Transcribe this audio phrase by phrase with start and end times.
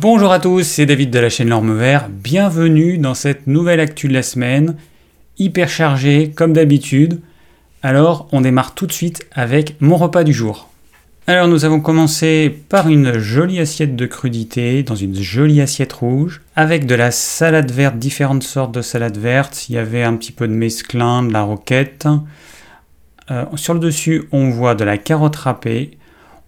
[0.00, 2.08] Bonjour à tous, c'est David de la chaîne L'Orme Vert.
[2.08, 4.76] Bienvenue dans cette nouvelle actu de la semaine,
[5.36, 7.20] hyper chargée comme d'habitude.
[7.82, 10.70] Alors, on démarre tout de suite avec mon repas du jour.
[11.26, 16.40] Alors, nous avons commencé par une jolie assiette de crudité dans une jolie assiette rouge
[16.56, 19.68] avec de la salade verte, différentes sortes de salade verte.
[19.68, 22.08] Il y avait un petit peu de mesclin, de la roquette.
[23.30, 25.98] Euh, sur le dessus, on voit de la carotte râpée.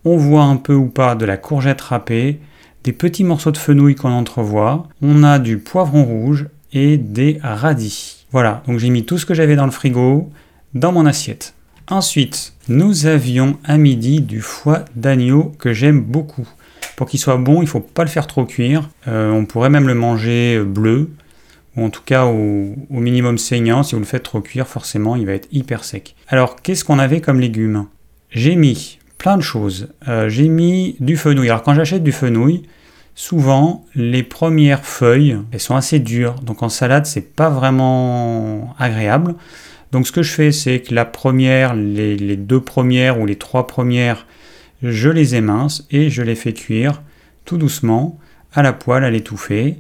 [0.07, 2.41] On voit un peu ou pas de la courgette râpée
[2.85, 8.27] des petits morceaux de fenouil qu'on entrevoit, on a du poivron rouge et des radis.
[8.33, 10.31] Voilà, donc j'ai mis tout ce que j'avais dans le frigo
[10.75, 11.55] dans mon assiette.
[11.89, 16.49] Ensuite, nous avions à midi du foie d'agneau que j'aime beaucoup.
[16.97, 18.89] Pour qu'il soit bon, il ne faut pas le faire trop cuire.
[19.09, 21.11] Euh, on pourrait même le manger bleu,
[21.77, 23.83] ou en tout cas au, minimum saignant.
[23.83, 26.15] Si vous le faites trop cuire, forcément, il va être hyper sec.
[26.29, 27.87] Alors, qu'est-ce qu'on avait comme légumes?
[28.31, 29.87] J'ai mis plein de choses.
[30.09, 31.49] Euh, j'ai mis du fenouil.
[31.49, 32.65] Alors quand j'achète du fenouil,
[33.15, 36.35] souvent les premières feuilles, elles sont assez dures.
[36.41, 39.37] Donc en salade, c'est pas vraiment agréable.
[39.93, 43.37] Donc ce que je fais, c'est que la première, les, les, deux premières ou les
[43.37, 44.27] trois premières,
[44.83, 47.01] je les émince et je les fais cuire
[47.45, 48.19] tout doucement
[48.53, 49.77] à la poêle à l'étouffer.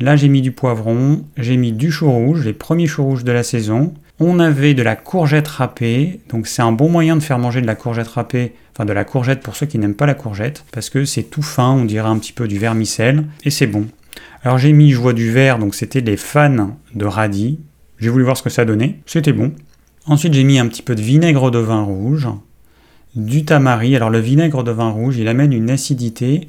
[0.00, 3.32] Là, j'ai mis du poivron, j'ai mis du chou rouge, les premiers choux rouges de
[3.32, 3.92] la saison.
[4.20, 7.66] On avait de la courgette râpée, donc c'est un bon moyen de faire manger de
[7.66, 10.90] la courgette râpée, enfin de la courgette pour ceux qui n'aiment pas la courgette, parce
[10.90, 13.86] que c'est tout fin, on dirait un petit peu du vermicelle, et c'est bon.
[14.42, 17.60] Alors j'ai mis, je vois du vert, donc c'était des fans de radis.
[17.98, 19.52] J'ai voulu voir ce que ça donnait, c'était bon.
[20.06, 22.28] Ensuite j'ai mis un petit peu de vinaigre de vin rouge,
[23.14, 23.94] du tamari.
[23.94, 26.48] Alors le vinaigre de vin rouge, il amène une acidité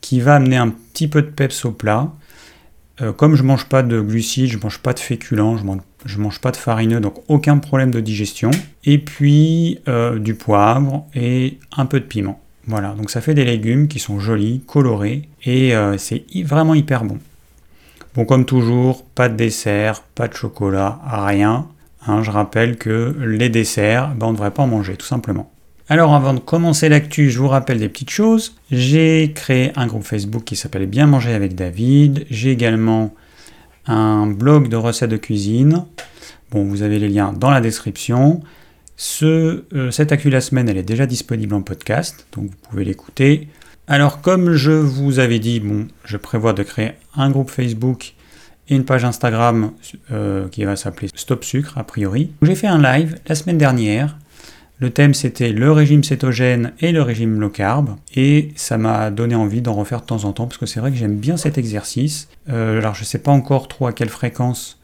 [0.00, 2.12] qui va amener un petit peu de peps au plat.
[3.00, 5.80] Euh, comme je mange pas de glucides, je mange pas de féculents, je mange,
[6.18, 8.50] mange pas de farineux, donc aucun problème de digestion.
[8.84, 12.40] Et puis euh, du poivre et un peu de piment.
[12.66, 17.04] Voilà, donc ça fait des légumes qui sont jolis, colorés, et euh, c'est vraiment hyper
[17.04, 17.18] bon.
[18.14, 21.66] Bon, comme toujours, pas de dessert, pas de chocolat, rien.
[22.06, 25.50] Hein, je rappelle que les desserts, ben, on ne devrait pas en manger, tout simplement.
[25.88, 28.54] Alors avant de commencer l'actu, je vous rappelle des petites choses.
[28.70, 32.26] J'ai créé un groupe Facebook qui s'appelle Bien manger avec David.
[32.30, 33.12] J'ai également
[33.90, 35.84] un blog de recettes de cuisine.
[36.50, 38.40] Bon, vous avez les liens dans la description.
[38.96, 43.48] Ce, euh, cette la semaine, elle est déjà disponible en podcast, donc vous pouvez l'écouter.
[43.88, 48.14] Alors comme je vous avais dit, bon, je prévois de créer un groupe Facebook
[48.68, 49.72] et une page Instagram
[50.12, 52.30] euh, qui va s'appeler Stop Sucre a priori.
[52.42, 54.16] J'ai fait un live la semaine dernière
[54.80, 59.34] le thème c'était le régime cétogène et le régime low carb et ça m'a donné
[59.34, 61.58] envie d'en refaire de temps en temps parce que c'est vrai que j'aime bien cet
[61.58, 62.28] exercice.
[62.48, 64.80] Euh, alors je ne sais pas encore trop à quelle fréquence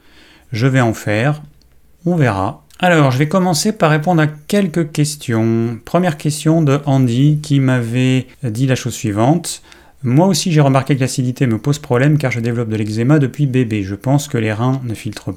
[0.52, 1.42] je vais en faire,
[2.04, 2.62] on verra.
[2.78, 5.78] Alors je vais commencer par répondre à quelques questions.
[5.84, 9.62] Première question de Andy qui m'avait dit la chose suivante.
[10.02, 13.46] Moi aussi j'ai remarqué que l'acidité me pose problème car je développe de l'eczéma depuis
[13.46, 13.82] bébé.
[13.82, 15.34] Je pense que les reins ne filtrent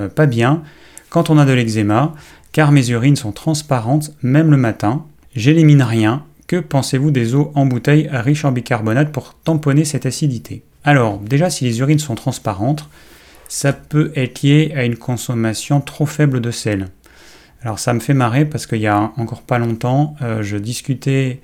[0.00, 0.64] euh, pas bien
[1.08, 2.14] quand on a de l'eczéma
[2.52, 5.04] car mes urines sont transparentes même le matin.
[5.34, 6.24] J'élimine rien.
[6.46, 10.62] Que pensez-vous des eaux en bouteille riches en bicarbonate pour tamponner cette acidité?
[10.84, 12.88] Alors, déjà, si les urines sont transparentes,
[13.48, 16.88] ça peut être lié à une consommation trop faible de sel.
[17.62, 21.40] Alors ça me fait marrer parce qu'il y a encore pas longtemps, euh, je discutais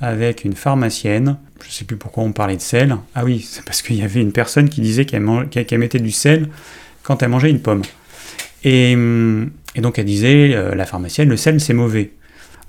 [0.00, 2.96] avec une pharmacienne, je ne sais plus pourquoi on parlait de sel.
[3.14, 5.22] Ah oui, c'est parce qu'il y avait une personne qui disait qu'elle
[5.78, 6.48] mettait du sel
[7.02, 7.82] quand elle mangeait une pomme.
[8.64, 12.12] Et, hum, et donc elle disait, euh, la pharmacienne, le sel c'est mauvais.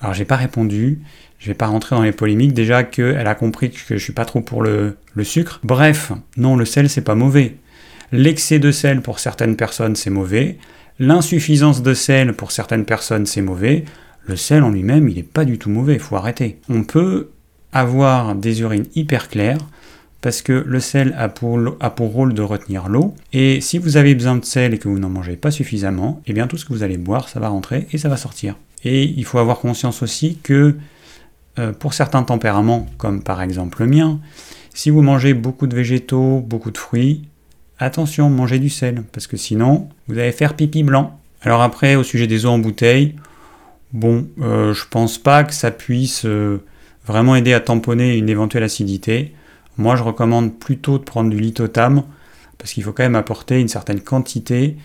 [0.02, 1.00] Alors j'ai pas répondu,
[1.40, 4.26] je vais pas rentrer dans les polémiques, déjà qu'elle a compris que je suis pas
[4.26, 5.60] trop pour le, sucre.
[5.64, 7.56] Bref, non, le sel c'est pas mauvais.
[8.12, 10.58] L'excès de sel pour certaines personnes c'est mauvais,
[11.00, 13.86] l'insuffisance de sel pour certaines personnes c'est mauvais,
[14.26, 16.60] le sel en lui-même il n'est pas du tout mauvais, il faut arrêter.
[16.70, 17.30] On peut
[17.74, 19.60] avoir des urines hyper claires,
[20.22, 21.60] parce que le sel a pour,
[22.00, 23.16] rôle de retenir l'eau.
[23.34, 26.34] Et si vous avez besoin de sel et que vous n'en mangez pas suffisamment, eh
[26.34, 28.56] bien tout ce que vous allez boire, ça va rentrer et ça va sortir.
[28.84, 30.78] Et il faut avoir conscience aussi que
[31.60, 34.20] euh, pour certains tempéraments, comme par exemple le mien,
[34.74, 37.24] si vous mangez beaucoup de végétaux, beaucoup de fruits,
[37.80, 41.20] attention, mangez du sel, parce que sinon, vous allez faire pipi blanc.
[41.42, 43.16] Alors après, au sujet des eaux en bouteille,
[43.92, 46.64] bon, euh, je pense pas que ça puisse euh,
[47.06, 49.34] vraiment aider à tamponner une éventuelle acidité.
[49.82, 52.04] Moi, je recommande plutôt de prendre du lithotam
[52.60, 54.78] parce qu'il faut quand même apporter une certaine quantité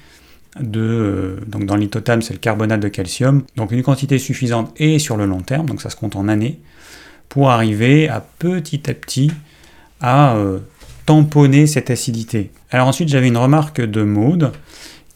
[0.59, 0.81] de.
[0.81, 3.43] Euh, donc, dans le lithotam, c'est le carbonate de calcium.
[3.57, 6.61] Donc, une quantité suffisante et sur le long terme, donc ça se compte en années,
[7.29, 9.31] pour arriver à petit à petit
[10.01, 10.61] à euh,
[11.05, 12.51] tamponner cette acidité.
[12.71, 14.53] Alors, ensuite, j'avais une remarque de Maude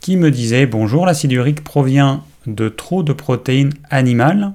[0.00, 4.52] qui me disait Bonjour, l'acide urique provient de trop de protéines animales,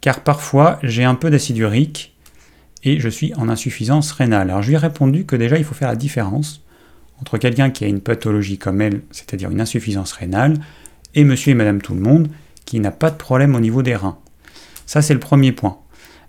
[0.00, 2.13] car parfois j'ai un peu d'acide urique
[2.84, 4.50] et je suis en insuffisance rénale.
[4.50, 6.62] Alors je lui ai répondu que déjà il faut faire la différence
[7.20, 10.58] entre quelqu'un qui a une pathologie comme elle, c'est-à-dire une insuffisance rénale,
[11.14, 12.28] et monsieur et madame tout le monde
[12.64, 14.18] qui n'a pas de problème au niveau des reins.
[14.86, 15.78] Ça c'est le premier point.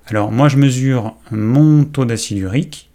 [0.07, 2.89] Alors moi je mesure mon taux d'acide urique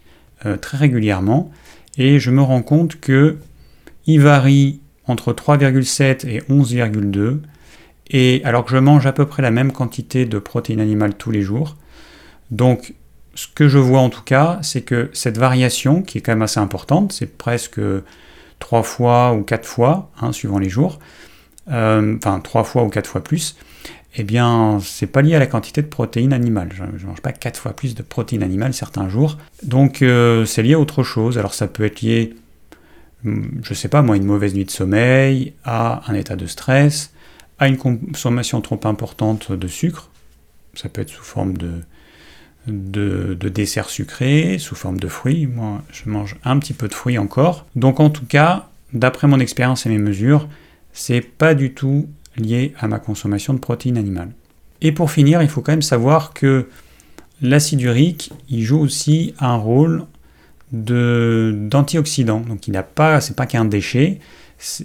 [0.46, 1.50] euh, très régulièrement
[1.98, 3.38] et je me rends compte que
[4.06, 7.40] il varie entre 3,7 et 11,2
[8.10, 11.30] et alors que je mange à peu près la même quantité de protéines animales tous
[11.30, 11.76] les jours.
[12.50, 12.94] Donc
[13.34, 16.42] ce que je vois en tout cas, c'est que cette variation, qui est quand même
[16.42, 17.80] assez importante, c'est presque
[18.58, 20.98] 3 fois ou 4 fois, hein, suivant les jours,
[21.70, 23.56] euh, enfin 3 fois ou 4 fois plus,
[24.16, 26.70] eh bien, c'est pas lié à la quantité de protéines animales.
[26.74, 29.38] Je ne mange pas 4 fois plus de protéines animales certains jours.
[29.62, 31.38] Donc, euh, c'est lié à autre chose.
[31.38, 32.34] Alors, ça peut être lié,
[33.22, 37.12] hmm, je sais pas moi, une mauvaise nuit de sommeil, à un état de stress,
[37.60, 40.10] à une consommation trop importante de sucre.
[40.74, 41.82] Ça peut être sous forme de,
[42.66, 45.46] de, de desserts sucrés, sous forme de fruits.
[45.46, 47.66] Moi, je mange un petit peu de fruits encore.
[47.76, 50.48] Donc, en tout cas, d'après mon expérience et mes mesures,
[50.92, 54.30] c'est pas du tout lié à ma consommation de protéines animales.
[54.80, 56.68] Et pour finir, il faut quand même savoir que
[57.42, 60.04] l'acide urique, il joue aussi un rôle
[60.72, 62.40] d'antioxydant.
[62.40, 64.20] Donc il n'a pas, c'est pas qu'un déchet,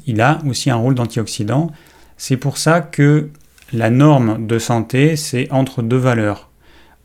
[0.05, 1.71] il a aussi un rôle d'antioxydant.
[2.17, 3.29] C'est pour ça que
[3.73, 6.44] la norme de santé, c'est entre deux valeurs.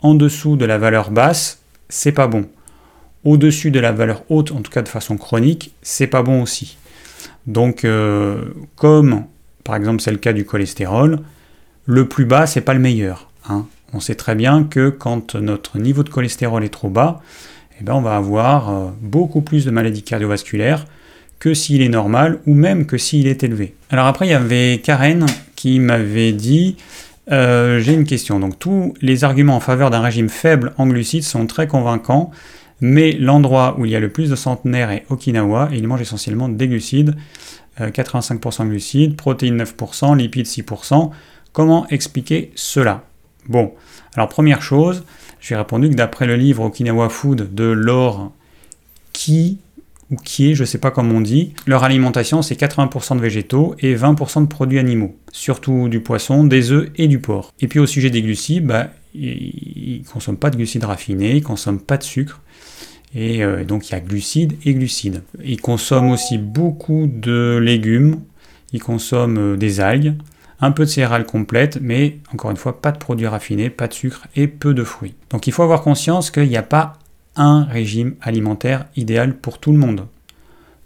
[0.02, 2.46] En dessous de la valeur basse, c'est pas bon.
[3.24, 6.78] Au-dessus de la valeur haute, en tout cas de façon chronique, c'est pas bon aussi.
[7.46, 8.44] Donc, euh,
[8.76, 9.24] comme
[9.64, 11.20] par exemple c'est le cas du cholestérol,
[11.84, 13.30] le plus bas, c'est pas le meilleur.
[13.48, 13.66] Hein.
[13.92, 17.20] On sait très bien que quand notre niveau de cholestérol est trop bas,
[17.80, 20.86] eh ben on va avoir euh, beaucoup plus de maladies cardiovasculaires
[21.38, 23.74] que s'il est normal ou même que s'il est élevé.
[23.90, 25.26] Alors après, il y avait Karen
[25.56, 26.76] qui m'avait dit
[27.30, 28.40] euh, J'ai une question.
[28.40, 32.30] Donc, tous les arguments en faveur d'un régime faible en glucides sont très convaincants,
[32.80, 36.02] mais l'endroit où il y a le plus de centenaires est Okinawa et ils mangent
[36.02, 37.14] essentiellement des glucides.
[37.78, 41.10] 85% glucides, protéines 9%, lipides 6%.
[41.52, 43.04] Comment expliquer cela?
[43.48, 43.72] Bon,
[44.14, 45.04] alors première chose,
[45.40, 48.32] j'ai répondu que d'après le livre Okinawa Food de Laure
[49.12, 49.58] Qui,
[50.10, 53.74] ou qui est, je sais pas comment on dit, leur alimentation c'est 80% de végétaux
[53.78, 57.52] et 20% de produits animaux, surtout du poisson, des œufs et du porc.
[57.60, 61.80] Et puis au sujet des glucides, bah, ils consomment pas de glucides raffinés, ils consomment
[61.80, 62.40] pas de sucre,
[63.14, 65.22] et euh, donc il y a glucides et glucides.
[65.42, 68.20] Ils consomment aussi beaucoup de légumes,
[68.72, 70.14] ils consomment euh, des algues,
[70.60, 73.94] un peu de céréales complètes, mais encore une fois, pas de produits raffinés, pas de
[73.94, 75.14] sucre et peu de fruits.
[75.30, 76.98] Donc il faut avoir conscience qu'il n'y a pas
[77.36, 80.06] un régime alimentaire idéal pour tout le monde.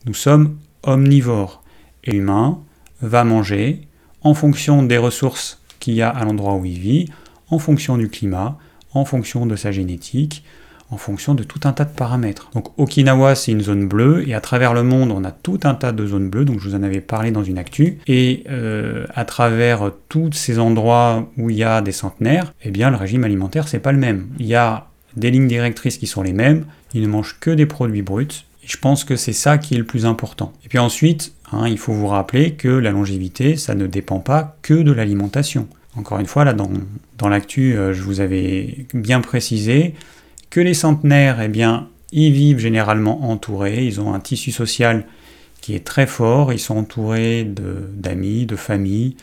[0.06, 1.62] Nous sommes omnivores
[2.04, 2.58] et l'humain
[3.00, 3.82] va manger
[4.22, 7.08] en fonction des ressources qu'il y a à l'endroit où il vit,
[7.50, 8.58] en fonction du climat,
[8.92, 10.44] en fonction de sa génétique,
[10.90, 12.50] en fonction de tout un tas de paramètres.
[12.54, 15.74] Donc Okinawa, c'est une zone bleue, et à travers le monde, on a tout un
[15.74, 19.06] tas de zones bleues, donc je vous en avais parlé dans une actu, et euh,
[19.14, 23.24] à travers tous ces endroits où il y a des centenaires, eh bien le régime
[23.24, 24.28] alimentaire, c'est pas le même.
[24.38, 27.66] Il y a des lignes directrices qui sont les mêmes, ils ne mangent que des
[27.66, 30.52] produits bruts, et je pense que c'est ça qui est le plus important.
[30.64, 34.56] Et puis ensuite, hein, il faut vous rappeler que la longévité, ça ne dépend pas
[34.62, 35.68] que de l'alimentation.
[35.96, 39.94] Encore une fois, là, dans, l'actu, euh, je vous avais bien précisé,
[40.50, 45.04] que les centenaires, eh bien, ils vivent généralement entourés, ils ont un tissu social
[45.60, 49.16] qui est très fort, ils sont entourés d'amis, de, familles,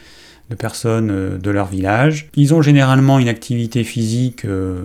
[0.49, 2.29] de personnes euh, de leur village.
[2.35, 4.83] Ils ont généralement une activité physique euh,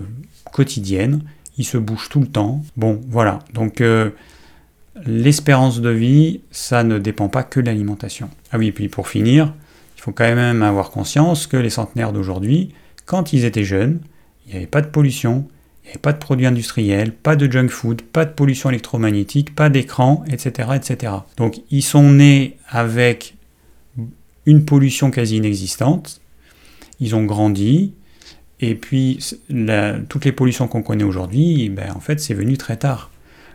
[0.57, 1.21] quotidienne,
[1.59, 2.63] ils se bougent tout le temps.
[2.77, 4.09] Bon, voilà, donc euh,
[5.05, 8.31] l'espérance de vie, ça ne dépend pas que de l'alimentation.
[8.51, 9.53] Ah oui, puis pour finir,
[9.97, 12.73] il faut quand même avoir conscience que les centenaires d'aujourd'hui,
[13.05, 13.99] quand ils étaient jeunes,
[14.47, 15.47] il n'y avait pas de pollution,
[15.83, 19.53] il n'y avait pas de produits industriels, pas de junk food, pas de pollution électromagnétique,
[19.53, 21.13] pas d'écran, etc., etc.
[21.37, 23.35] Donc ils sont nés avec
[24.47, 26.19] une pollution quasi inexistante,
[26.99, 27.93] ils ont grandi,
[28.59, 29.19] et puis
[30.09, 33.11] toutes les pollutions qu'on connaît aujourd'hui, ben, en fait c'est venu très tard.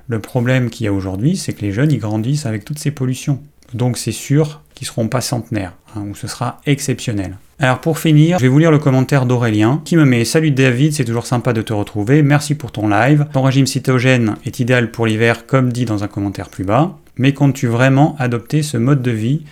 [0.09, 2.91] Le problème qu'il y a aujourd'hui, c'est que les jeunes, ils grandissent avec toutes ces
[2.91, 3.41] pollutions.
[3.73, 7.39] Donc c'est sûr qu'ils ne seront pas centenaires, hein, ou ce sera exceptionnel.
[7.59, 10.93] Alors pour finir, je vais vous lire le commentaire d'Aurélien qui me met Salut David,
[10.93, 13.27] c'est toujours sympa de te retrouver, merci pour ton live.
[13.33, 17.33] Ton régime cytogène est idéal pour l'hiver comme dit dans un commentaire plus bas, mais
[17.33, 19.45] comptes-tu vraiment adopter ce mode de vie?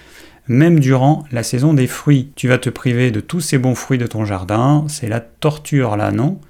[0.50, 3.99] Même durant la saison des fruits Tu vas te priver de tous ces bons fruits
[3.99, 6.40] de ton jardin, c'est la torture là, non?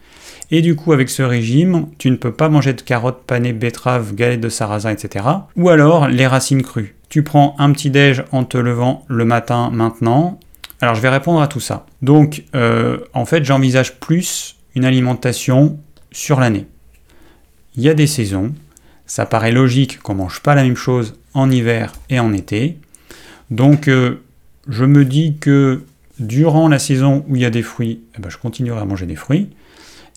[0.51, 4.15] Et du coup, avec ce régime, tu ne peux pas manger de carottes, panées, betteraves,
[4.15, 5.27] galettes de sarrasin, etc.
[5.55, 6.97] Ou alors les racines crues.
[7.11, 10.41] Tu prends un petit déj en te levant le matin maintenant.
[10.81, 11.85] Alors je vais répondre à tout ça.
[12.01, 15.79] Donc euh, en fait j'envisage plus une alimentation
[16.11, 16.67] sur l'année.
[17.77, 18.55] il y a des saisons.
[19.05, 22.79] Ça paraît logique qu'on mange pas la même chose en hiver et en été.
[23.51, 24.17] Donc euh,
[24.69, 25.83] je me dis que
[26.19, 29.07] durant la saison où il y a des fruits, eh ben, je continuerai à manger
[29.07, 29.49] des fruits.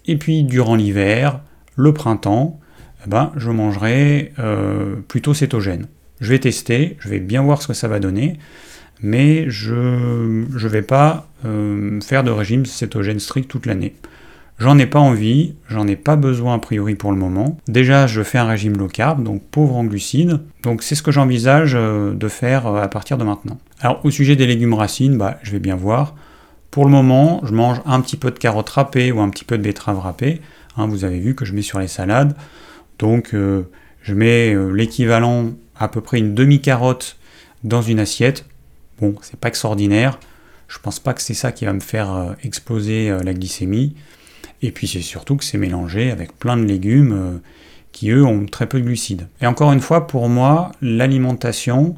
[0.05, 1.39] Et puis durant l'hiver,
[1.75, 2.59] le printemps,
[3.05, 5.87] eh ben, je mangerai euh, plutôt cétogène.
[6.19, 8.37] Je vais tester, je vais bien voir ce que ça va donner,
[9.01, 13.95] mais je ne vais pas euh, faire de régime cétogène strict toute l'année.
[14.63, 17.57] J'en ai pas envie, j'en ai pas besoin a priori pour le moment.
[17.67, 20.39] Déjà, je fais un régime low carb, donc pauvre en glucides.
[20.61, 23.57] Donc c'est ce que j'envisage euh, de faire à partir de maintenant.
[23.81, 26.15] Alors au sujet des légumes racines, bah, je vais bien voir.
[26.71, 29.57] Pour le moment, je mange un petit peu de carottes râpées ou un petit peu
[29.57, 30.39] de betteraves râpées.
[30.77, 32.33] Hein, vous avez vu que je mets sur les salades.
[32.99, 33.63] Donc euh,
[34.01, 37.17] je mets euh, l'équivalent à peu près une demi-carotte
[37.65, 38.45] dans une assiette.
[39.01, 40.19] Bon, c'est pas extraordinaire.
[40.69, 43.93] Je pense pas que c'est ça qui va me faire euh, exploser la glycémie.
[44.63, 47.41] Et puis c'est surtout que c'est mélangé avec plein de légumes
[47.91, 49.27] qui eux ont très peu de glucides.
[49.39, 51.95] Et encore une fois, pour moi, l'alimentation,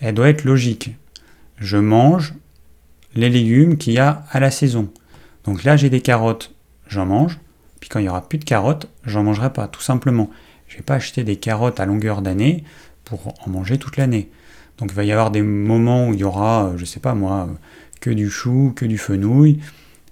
[0.00, 0.96] elle doit être logique
[1.58, 2.34] je mange
[3.14, 4.90] les légumes qu'il y a à la saison.
[5.44, 6.54] Donc là, j'ai des carottes,
[6.86, 7.38] j'en mange.
[7.80, 10.30] Puis quand il n'y aura plus de carottes, j'en mangerai pas, tout simplement.
[10.68, 12.64] Je vais pas acheter des carottes à longueur d'année
[13.04, 14.30] pour en manger toute l'année.
[14.78, 17.14] Donc il va y avoir des moments où il y aura, je ne sais pas
[17.14, 17.48] moi,
[18.00, 19.60] que du chou, que du fenouil.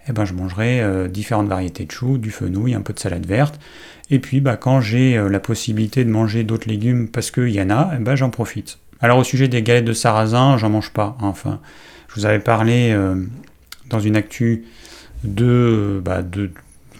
[0.08, 3.26] Eh ben, je mangerai euh, différentes variétés de chou, du fenouil, un peu de salade
[3.26, 3.58] verte.
[4.10, 7.60] Et puis bah, quand j'ai euh, la possibilité de manger d'autres légumes parce qu'il y
[7.60, 8.78] en a, eh ben, j'en profite.
[9.00, 11.16] Alors au sujet des galettes de sarrasin, j'en mange pas.
[11.20, 11.28] Hein.
[11.28, 11.60] Enfin,
[12.08, 13.16] je vous avais parlé euh,
[13.88, 14.64] dans une actu
[15.24, 16.50] de, bah, de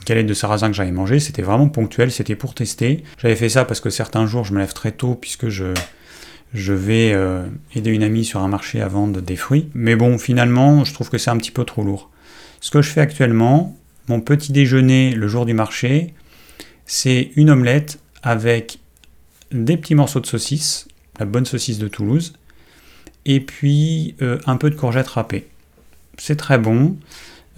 [0.07, 1.21] galettes de sarrasin que j'avais mangé.
[1.21, 3.05] C'était vraiment ponctuel, c'était pour tester.
[3.19, 5.75] J'avais fait ça parce que certains jours je me lève très tôt puisque je,
[6.55, 7.15] vais
[7.75, 9.69] aider une amie sur un marché à vendre des fruits.
[9.75, 12.11] Mais bon, finalement, je trouve que c'est un petit peu trop lourd.
[12.65, 13.77] Ce que je fais actuellement,
[14.09, 16.15] mon petit déjeuner le jour du marché,
[16.87, 18.79] c'est une omelette avec
[19.53, 22.33] des petits morceaux de saucisse, la bonne saucisse de Toulouse,
[23.27, 25.47] et puis euh, un peu de courgette râpée.
[26.17, 26.97] C'est très bon,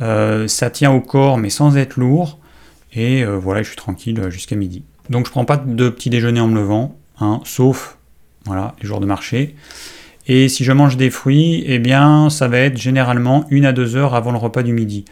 [0.00, 2.40] euh, ça tient au corps mais sans être lourd,
[2.92, 4.82] et euh, voilà, je suis tranquille jusqu'à midi.
[5.08, 7.96] Donc je prends pas de petit déjeuner en me levant, hein, sauf
[8.44, 9.54] voilà, les jours de marché.
[10.26, 13.96] Et si je mange des fruits, eh bien ça va être généralement une à deux
[13.96, 15.04] heures avant le repas du midi.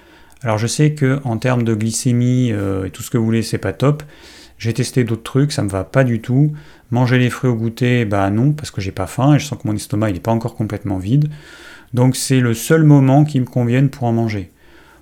[0.43, 3.59] Alors je sais que en termes de glycémie et tout ce que vous voulez, c'est
[3.59, 4.03] pas top.
[4.59, 6.53] J'ai testé d'autres trucs, ça me va pas du tout.
[6.91, 9.59] Manger les fruits au goûter, bah non, parce que j'ai pas faim et je sens
[9.61, 11.29] que mon estomac il n'est pas encore complètement vide.
[11.93, 14.51] Donc c'est le seul moment qui me convienne pour en manger.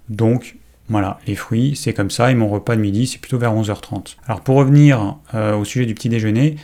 [0.09, 0.57] Donc
[0.89, 4.17] voilà, les fruits, c'est comme ça, et mon repas de midi, c'est plutôt vers 11h30.
[4.27, 6.57] Alors pour revenir euh, au sujet du petit déjeuner,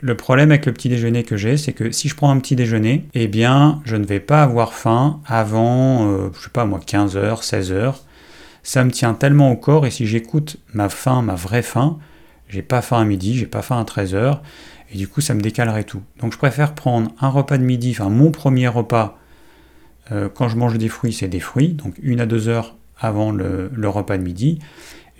[0.00, 2.56] le problème avec le petit déjeuner que j'ai, c'est que si je prends un petit
[2.56, 6.80] déjeuner, eh bien, je ne vais pas avoir faim avant, euh, je sais pas moi,
[6.80, 7.94] 15h, 16h.
[8.62, 11.98] Ça me tient tellement au corps, et si j'écoute ma faim, ma vraie faim,
[12.48, 14.40] j'ai pas faim à midi, j'ai pas faim à 13h,
[14.92, 16.02] et du coup ça me décalerait tout.
[16.20, 19.18] Donc je préfère prendre un repas de midi, enfin mon premier repas,
[20.12, 23.30] euh, quand je mange des fruits, c'est des fruits, donc une à deux heures avant
[23.30, 24.58] le, repas de midi,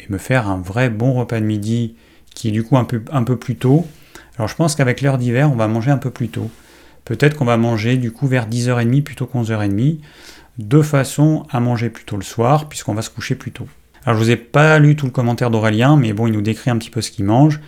[0.01, 1.97] et me faire un vrai bon repas de midi
[2.35, 3.87] qui est du coup un peu, un peu plus tôt.
[4.39, 6.51] Alors je pense qu'avec l'heure d'hiver, on va manger un peu plus tôt.
[7.05, 9.99] Peut-être qu'on va manger du coup vers 10h30 plutôt qu'11h30,
[10.59, 13.69] de façon à manger plus tôt le soir, puisqu'on va se coucher plus tôt.
[14.05, 16.71] Alors je vous ai pas lu tout le commentaire d'Aurélien, mais bon, il nous décrit
[16.71, 17.61] un petit peu ce qu'il mange.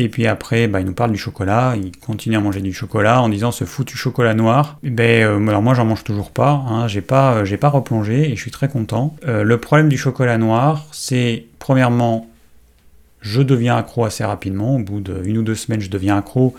[0.00, 3.20] Et puis après, bah, il nous parle du chocolat, il continue à manger du chocolat
[3.20, 4.78] en disant ce foutu chocolat noir.
[4.84, 8.30] Ben, euh, alors moi j'en mange toujours pas, hein, j'ai pas, euh, j'ai pas replongé
[8.30, 9.16] et je suis très content.
[9.26, 12.28] Euh, le problème du chocolat noir, c'est premièrement,
[13.20, 16.54] je deviens accro assez rapidement, au bout d'une ou deux semaines je deviens accro,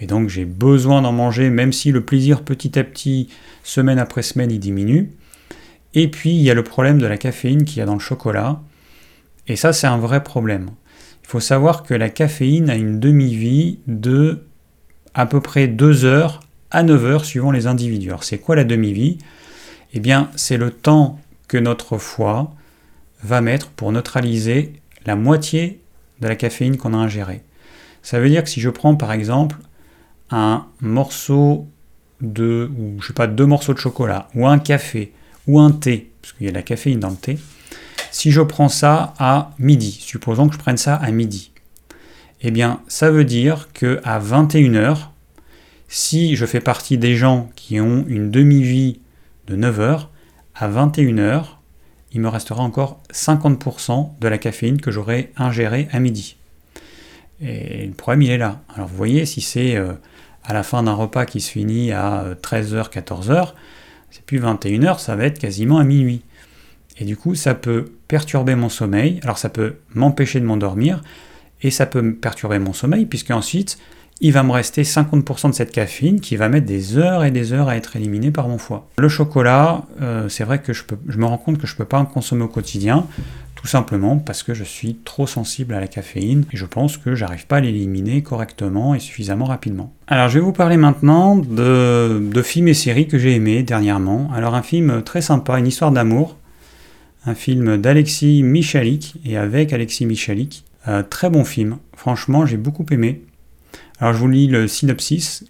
[0.00, 3.28] et donc j'ai besoin d'en manger, même si le plaisir petit à petit,
[3.64, 5.10] semaine après semaine, il diminue.
[5.94, 8.00] Et puis il y a le problème de la caféine qu'il y a dans le
[8.00, 8.60] chocolat.
[9.48, 10.70] Et ça, c'est un vrai problème.
[11.24, 14.44] Il faut savoir que la caféine a une demi-vie de
[15.14, 18.08] à peu près 2 heures à 9 heures suivant les individus.
[18.08, 19.18] Alors c'est quoi la demi-vie?
[19.94, 22.54] Eh bien, c'est le temps que notre foie
[23.22, 24.74] va mettre pour neutraliser
[25.06, 25.80] la moitié
[26.20, 27.42] de la caféine qu'on a ingérée.
[28.02, 29.56] Ça veut dire que si je prends par exemple
[30.30, 31.66] un morceau
[32.20, 35.12] de, ou je sais pas, deux morceaux de chocolat, ou un café,
[35.46, 37.38] ou un thé, parce qu'il y a de la caféine dans le thé,
[38.10, 41.52] si je prends ça à midi, supposons que je prenne ça à midi,
[42.40, 45.08] eh bien ça veut dire que à 21h,
[45.88, 49.00] si je fais partie des gens qui ont une demi-vie
[49.46, 50.10] de 9 heures,
[50.54, 51.44] à 21h,
[52.16, 56.36] il me restera encore 50% de la caféine que j'aurais ingérée à midi.
[57.42, 58.62] Et le problème, il est là.
[58.74, 59.92] Alors vous voyez, si c'est euh,
[60.42, 63.52] à la fin d'un repas qui se finit à 13h, euh, 14h,
[64.10, 66.22] c'est plus 21h, ça va être quasiment à minuit.
[66.98, 71.02] Et du coup, ça peut perturber mon sommeil, alors ça peut m'empêcher de m'endormir,
[71.60, 73.78] et ça peut perturber mon sommeil, puisque ensuite,
[74.20, 77.52] il va me rester 50% de cette caféine qui va mettre des heures et des
[77.52, 78.88] heures à être éliminée par mon foie.
[78.98, 80.82] Le chocolat, euh, c'est vrai que je,
[81.16, 83.06] me rends compte que je ne peux pas en consommer au quotidien,
[83.56, 87.14] tout simplement parce que je suis trop sensible à la caféine et je pense que
[87.14, 89.92] j'arrive pas à l'éliminer correctement et suffisamment rapidement.
[90.06, 94.30] Alors je vais vous parler maintenant de, de films et séries que j'ai aimés dernièrement.
[94.34, 96.36] Alors un film très sympa, une histoire d'amour,
[97.26, 100.64] un film d'Alexis Michalik et avec Alexis Michalik.
[100.88, 103.22] Euh, très bon film, franchement j'ai beaucoup aimé.
[103.98, 105.44] Alors je vous lis le synopsis.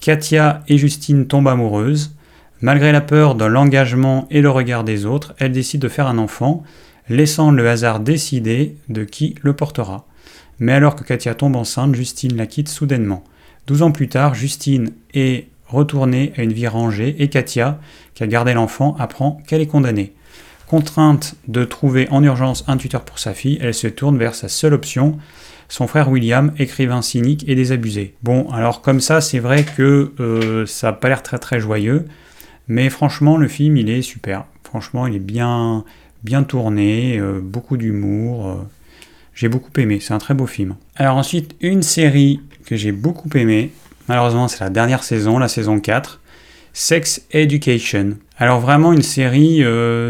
[0.00, 2.14] Katia et Justine tombent amoureuses.
[2.60, 6.18] Malgré la peur de l'engagement et le regard des autres, elles décident de faire un
[6.18, 6.62] enfant,
[7.08, 10.06] laissant le hasard décider de qui le portera.
[10.58, 13.24] Mais alors que Katia tombe enceinte, Justine la quitte soudainement.
[13.66, 17.80] Douze ans plus tard, Justine est retournée à une vie rangée et Katia,
[18.14, 20.12] qui a gardé l'enfant, apprend qu'elle est condamnée.
[20.68, 24.48] Contrainte de trouver en urgence un tuteur pour sa fille, elle se tourne vers sa
[24.48, 25.18] seule option,
[25.70, 28.14] son frère William, écrivain cynique et désabusé.
[28.22, 32.06] Bon, alors comme ça, c'est vrai que euh, ça n'a pas l'air très très joyeux,
[32.66, 34.44] mais franchement, le film, il est super.
[34.64, 35.84] Franchement, il est bien,
[36.24, 38.48] bien tourné, euh, beaucoup d'humour.
[38.48, 38.54] Euh,
[39.32, 40.74] j'ai beaucoup aimé, c'est un très beau film.
[40.96, 43.70] Alors ensuite, une série que j'ai beaucoup aimé,
[44.08, 46.20] malheureusement c'est la dernière saison, la saison 4,
[46.72, 48.18] Sex Education.
[48.38, 49.64] Alors vraiment une série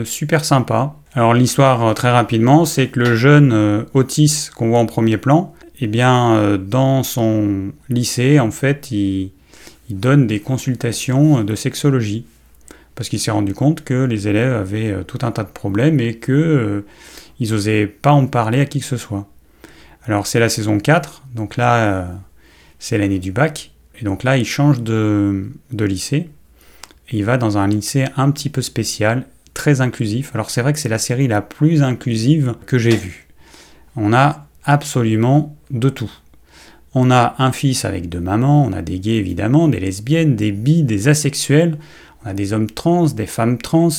[0.05, 0.97] super sympa.
[1.13, 5.17] Alors l'histoire euh, très rapidement, c'est que le jeune euh, Otis qu'on voit en premier
[5.17, 9.33] plan, eh bien euh, dans son lycée, en fait, il,
[9.89, 12.25] donne des consultations de sexologie
[12.95, 16.15] parce qu'il s'est rendu compte que les élèves avaient tout un tas de problèmes et
[16.15, 16.85] que
[17.41, 19.27] ils n'osaient pas en parler à qui que ce soit.
[20.07, 22.07] Alors c'est la saison 4, donc là
[22.79, 26.31] c'est l'année du bac, et donc là il change de, de lycée,
[27.09, 29.27] et il va dans un lycée un petit peu spécial,
[29.61, 30.31] très inclusif.
[30.33, 33.29] Alors c'est vrai que c'est la série la plus inclusive que j'ai vue.
[33.95, 36.11] On a absolument de tout.
[36.95, 40.51] On a un fils avec deux mamans, on a des gays évidemment, des lesbiennes, des
[40.51, 41.77] bi, des asexuels,
[42.25, 43.91] on a des hommes trans, des femmes trans,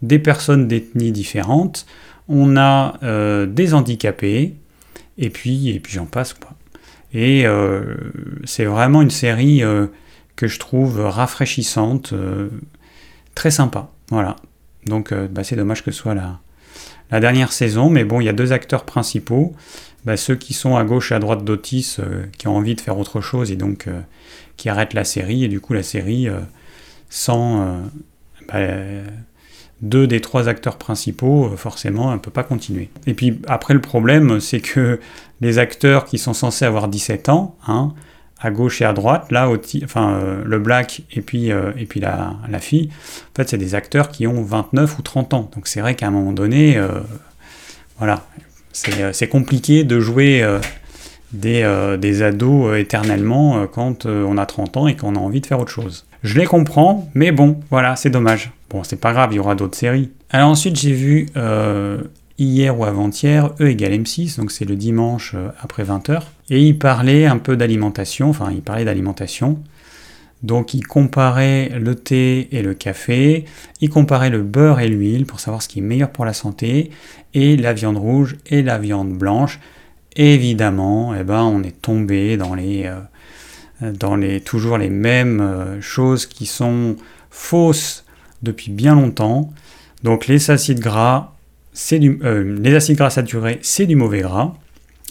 [0.00, 1.86] des personnes d'ethnies différentes,
[2.28, 4.54] on a euh, des handicapés,
[5.18, 6.52] et puis, et puis j'en passe quoi.
[7.12, 7.96] Et euh,
[8.44, 9.88] c'est vraiment une série euh,
[10.36, 12.14] que je trouve rafraîchissante,
[13.34, 13.90] très sympa.
[14.10, 14.36] Voilà,
[14.86, 18.28] donc euh, bah, c'est dommage que ce soit la, dernière saison, mais bon, il y
[18.28, 19.54] a deux acteurs principaux.
[20.04, 22.80] Bah, ceux qui sont à gauche et à droite d'Otis, euh, qui ont envie de
[22.80, 24.00] faire autre chose et donc euh,
[24.56, 26.28] qui arrêtent la série, et du coup la série,
[27.08, 27.80] sans
[28.48, 28.58] bah,
[29.80, 32.90] deux des trois acteurs principaux, forcément, ne peut pas continuer.
[33.06, 35.00] Et puis après, le problème, c'est que
[35.40, 37.94] les acteurs qui sont censés avoir 17 ans, hein,
[38.40, 39.50] à gauche et à droite, là,
[39.84, 42.88] enfin, euh, le black et puis, euh, et puis la, la, fille,
[43.32, 45.50] en fait, c'est des acteurs qui ont 29 ou 30 ans.
[45.54, 46.88] Donc c'est vrai qu'à un moment donné, euh,
[47.98, 48.24] voilà,
[48.72, 50.46] c'est compliqué de jouer
[51.32, 55.60] des, des, ados éternellement quand on a 30 ans et qu'on a envie de faire
[55.60, 56.06] autre chose.
[56.22, 58.52] Je les comprends, mais bon, voilà, c'est dommage.
[58.70, 60.10] Bon, c'est pas grave, il y aura d'autres séries.
[60.30, 61.26] Alors ensuite, j'ai vu
[62.40, 66.78] hier ou avant-hier, E égale M6, donc c'est le dimanche euh, après 20h, et il
[66.78, 69.62] parlait un peu d'alimentation, enfin il parlait d'alimentation,
[70.42, 73.44] donc il comparait le thé et le café,
[73.82, 76.90] il comparait le beurre et l'huile pour savoir ce qui est meilleur pour la santé,
[77.34, 79.60] et la viande rouge et la viande blanche.
[80.16, 82.86] évidemment, eh ben, on est tombé dans les,
[83.82, 86.96] euh, dans les toujours les mêmes euh, choses qui sont
[87.30, 88.04] fausses
[88.42, 89.52] depuis bien longtemps.
[90.02, 91.34] Donc les acides gras,
[91.92, 94.54] du, euh, les acides gras saturés, c'est du mauvais gras.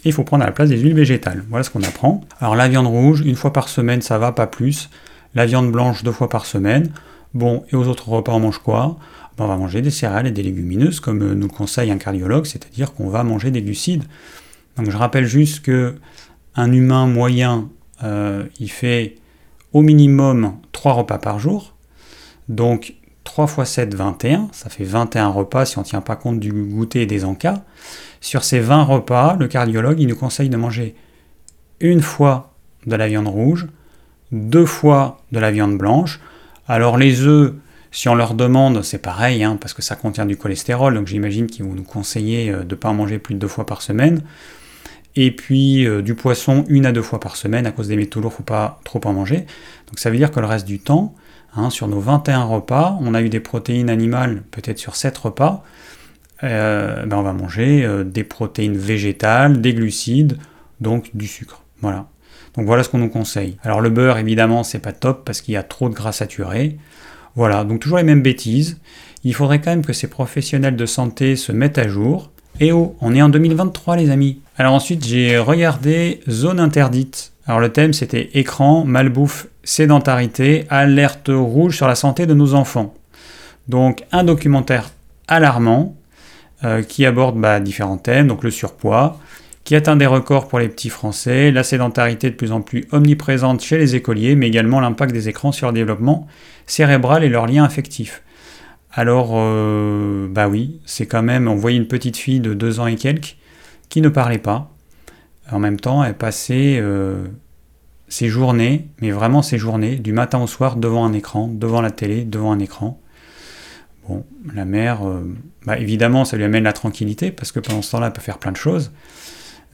[0.04, 1.44] Il faut prendre à la place des huiles végétales.
[1.48, 2.22] Voilà ce qu'on apprend.
[2.40, 4.88] Alors la viande rouge, une fois par semaine, ça va, pas plus.
[5.34, 6.90] La viande blanche, deux fois par semaine.
[7.34, 8.98] Bon, et aux autres repas, on mange quoi?
[9.36, 11.98] Ben, On va manger des céréales et des légumineuses, comme euh, nous le conseille un
[11.98, 14.04] cardiologue, c'est-à-dire qu'on va manger des glucides.
[14.76, 15.96] Donc je rappelle juste que
[16.56, 17.68] un humain moyen,
[18.02, 19.16] euh, il fait
[19.72, 21.74] au minimum trois repas par jour.
[22.48, 22.94] Donc
[23.30, 24.48] 3 x 7, 21.
[24.50, 27.62] Ça fait 21 repas si on ne tient pas compte du goûter et des encas.
[28.20, 30.96] Sur ces 20 repas, le cardiologue nous conseille de manger
[31.78, 32.52] une fois
[32.86, 33.68] de la viande rouge,
[34.32, 36.18] deux fois de la viande blanche.
[36.66, 37.52] Alors les œufs,
[37.92, 41.46] si on leur demande, c'est pareil, hein, parce que ça contient du cholestérol, donc j'imagine
[41.46, 43.80] qu'ils vont nous conseiller euh, de ne pas en manger plus de deux fois par
[43.80, 44.22] semaine.
[45.14, 48.20] Et puis euh, du poisson une à deux fois par semaine, à cause des métaux
[48.20, 49.46] lourds, il ne faut pas trop en manger.
[49.86, 51.14] Donc ça veut dire que le reste du temps,
[51.56, 55.64] Hein, sur nos 21 repas, on a eu des protéines animales peut-être sur 7 repas.
[56.42, 60.38] Euh, ben on va manger euh, des protéines végétales, des glucides,
[60.80, 61.62] donc du sucre.
[61.82, 62.06] Voilà.
[62.56, 63.58] Donc voilà ce qu'on nous conseille.
[63.62, 66.78] Alors le beurre, évidemment, c'est pas top parce qu'il y a trop de gras saturé.
[67.36, 68.80] Voilà, donc toujours les mêmes bêtises.
[69.22, 72.30] Il faudrait quand même que ces professionnels de santé se mettent à jour.
[72.58, 74.40] Et oh, on est en 2023 les amis.
[74.56, 77.32] Alors ensuite, j'ai regardé Zone interdite.
[77.46, 82.94] Alors le thème, c'était écran, malbouffe, sédentarité, alerte rouge sur la santé de nos enfants.
[83.68, 84.90] Donc un documentaire
[85.28, 85.96] alarmant
[86.64, 89.18] euh, qui aborde bah, différents thèmes, donc le surpoids,
[89.64, 93.62] qui atteint des records pour les petits Français, la sédentarité de plus en plus omniprésente
[93.62, 96.26] chez les écoliers, mais également l'impact des écrans sur le développement
[96.66, 98.22] cérébral et leurs liens affectifs.
[98.92, 102.86] Alors, euh, bah oui, c'est quand même, on voyait une petite fille de deux ans
[102.86, 103.36] et quelques
[103.88, 104.70] qui ne parlait pas.
[105.50, 107.26] En même temps, elle passait euh,
[108.08, 111.90] ses journées, mais vraiment ses journées, du matin au soir, devant un écran, devant la
[111.90, 113.00] télé, devant un écran.
[114.08, 115.22] Bon, la mère, euh,
[115.66, 118.38] bah évidemment, ça lui amène la tranquillité, parce que pendant ce temps-là, elle peut faire
[118.38, 118.92] plein de choses.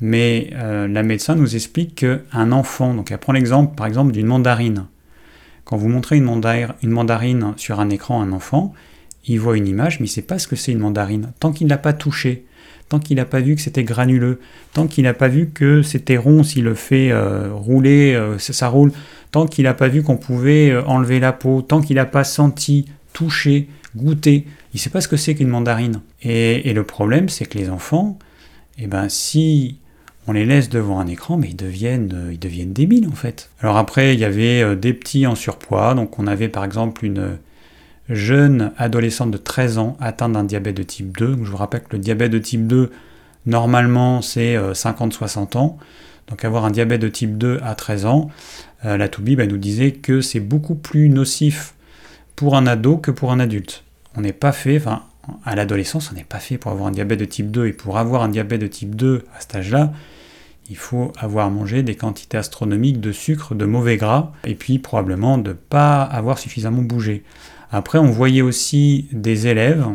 [0.01, 4.27] Mais euh, la médecin nous explique qu'un enfant, donc elle prend l'exemple par exemple d'une
[4.27, 4.87] mandarine.
[5.65, 6.29] Quand vous montrez une,
[6.83, 8.75] une, mandarine sur un écran à un enfant,
[9.27, 11.33] il voit une image, mais il ne sait pas ce que c'est une mandarine.
[11.41, 12.47] Tant qu'il ne l'a pas touché,
[12.89, 14.41] tant qu'il n'a pas vu que c'était granuleux,
[14.73, 18.69] tant qu'il n'a pas vu que c'était rond s'il le fait euh, rouler, euh, ça,
[18.69, 18.93] roule,
[19.33, 22.87] tant qu'il n'a pas vu qu'on pouvait enlever la peau, tant qu'il n'a pas senti,
[23.13, 24.47] touché, goûté,
[24.77, 26.03] il ne sait pas ce que c'est qu'une mandarine.
[26.23, 28.19] Et, le problème, c'est que les enfants,
[28.79, 29.79] eh ben, si
[30.27, 33.49] on les laisse devant un écran, mais ils deviennent, euh, ils deviennent débiles en fait.
[33.61, 37.07] Alors après, il y avait euh, des petits en surpoids, donc on avait par exemple
[37.07, 37.39] une
[38.09, 41.39] jeune adolescente de 13 ans atteinte d'un diabète de type 2.
[41.43, 42.91] je vous rappelle que le diabète de type 2,
[43.47, 45.79] normalement, c'est 50-60 euh, ans.
[46.29, 48.31] Donc avoir un diabète de type 2 à 13 ans,
[48.83, 51.75] la Toubib nous disait que c'est beaucoup plus nocif
[52.37, 53.85] pour un ado que pour un adulte.
[54.17, 55.03] On n'est pas fait, enfin,
[55.45, 57.67] à l'adolescence, on n'est pas fait pour avoir un diabète de type 2.
[57.67, 59.93] Et pour avoir un diabète de type 2 à cet âge-là,
[60.69, 65.39] il faut avoir mangé des quantités astronomiques de sucre, de mauvais gras, et puis probablement
[65.39, 67.23] de ne pas avoir suffisamment bougé.
[67.71, 69.87] Après, on voyait aussi des élèves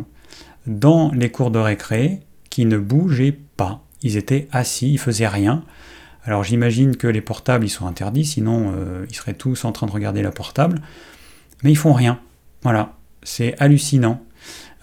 [0.67, 3.83] dans les cours de récré qui ne bougeaient pas.
[4.01, 5.63] Ils étaient assis, ils faisaient rien.
[6.23, 9.87] Alors j'imagine que les portables ils sont interdits, sinon euh, ils seraient tous en train
[9.87, 10.81] de regarder la portable.
[11.63, 12.19] Mais ils font rien.
[12.63, 14.21] Voilà, c'est hallucinant.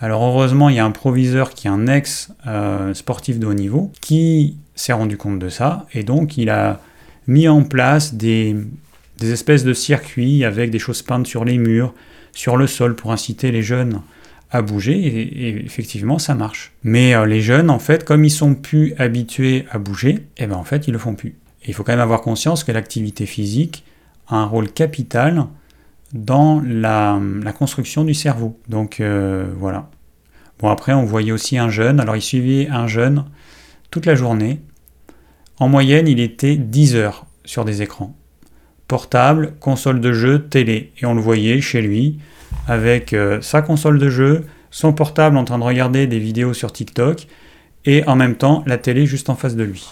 [0.00, 3.92] Alors heureusement, il y a un proviseur qui est un ex-sportif euh, de haut niveau
[4.00, 6.80] qui s'est rendu compte de ça et donc il a
[7.26, 8.56] mis en place des,
[9.22, 11.92] espèces de circuits avec des choses peintes sur les murs,
[12.38, 14.00] sur le sol pour inciter les jeunes
[14.52, 16.72] à bouger et, effectivement ça marche.
[16.84, 20.46] Mais euh, les jeunes en fait comme ils sont plus habitués à bouger, et eh
[20.46, 21.30] ben en fait ils le font plus.
[21.64, 23.82] Et il faut quand même avoir conscience que l'activité physique
[24.28, 25.46] a un rôle capital
[26.12, 27.20] dans la,
[27.58, 28.56] construction du cerveau.
[28.68, 29.90] Donc euh, voilà.
[30.60, 33.24] Bon après on voyait aussi un jeune, alors il suivait un jeune
[33.90, 34.60] toute la journée.
[35.58, 38.14] En moyenne il était 10 heures sur des écrans.
[38.88, 40.92] Portable, console de jeu, télé.
[40.98, 42.18] Et on le voyait chez lui
[42.66, 46.72] avec euh, sa console de jeu, son portable en train de regarder des vidéos sur
[46.72, 47.26] TikTok
[47.84, 49.88] et en même temps la télé juste en face de lui.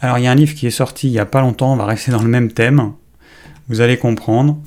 [0.00, 1.76] Alors il y a un livre qui est sorti il n'y a pas longtemps, on
[1.76, 2.92] va rester dans le même thème.
[3.68, 4.58] Vous allez comprendre.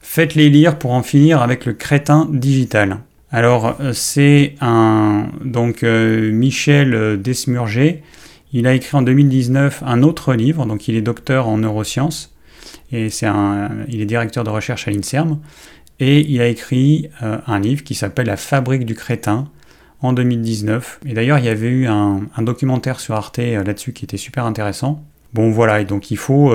[0.00, 2.98] Faites-les lire pour en finir avec le crétin digital.
[3.30, 8.02] Alors euh, c'est un donc euh, Michel Desmurger.
[8.52, 12.34] Il a écrit en 2019 un autre livre, donc il est docteur en neurosciences
[12.92, 15.38] et un, il est directeur de recherche à l'Inserm
[15.98, 19.48] et il a écrit un livre qui s'appelle La fabrique du crétin
[20.00, 21.00] en 2019.
[21.06, 25.04] Et d'ailleurs il y avait eu un, documentaire sur Arte là-dessus qui était super intéressant.
[25.34, 26.54] Bon voilà, et donc il faut,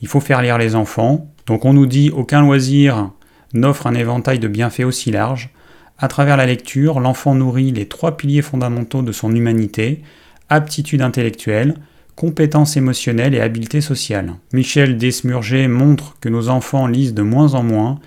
[0.00, 1.30] il faut faire lire les enfants.
[1.46, 3.10] Donc on nous dit aucun loisir
[3.52, 5.50] n'offre un éventail de bienfaits aussi large.
[5.98, 10.02] À travers la lecture, l'enfant nourrit les trois piliers fondamentaux de son humanité,
[10.48, 11.74] aptitude intellectuelle,
[12.20, 14.34] compétences émotionnelles et habileté sociale.
[14.52, 17.98] Michel Desmurger montre que nos enfants lisent de moins en moins,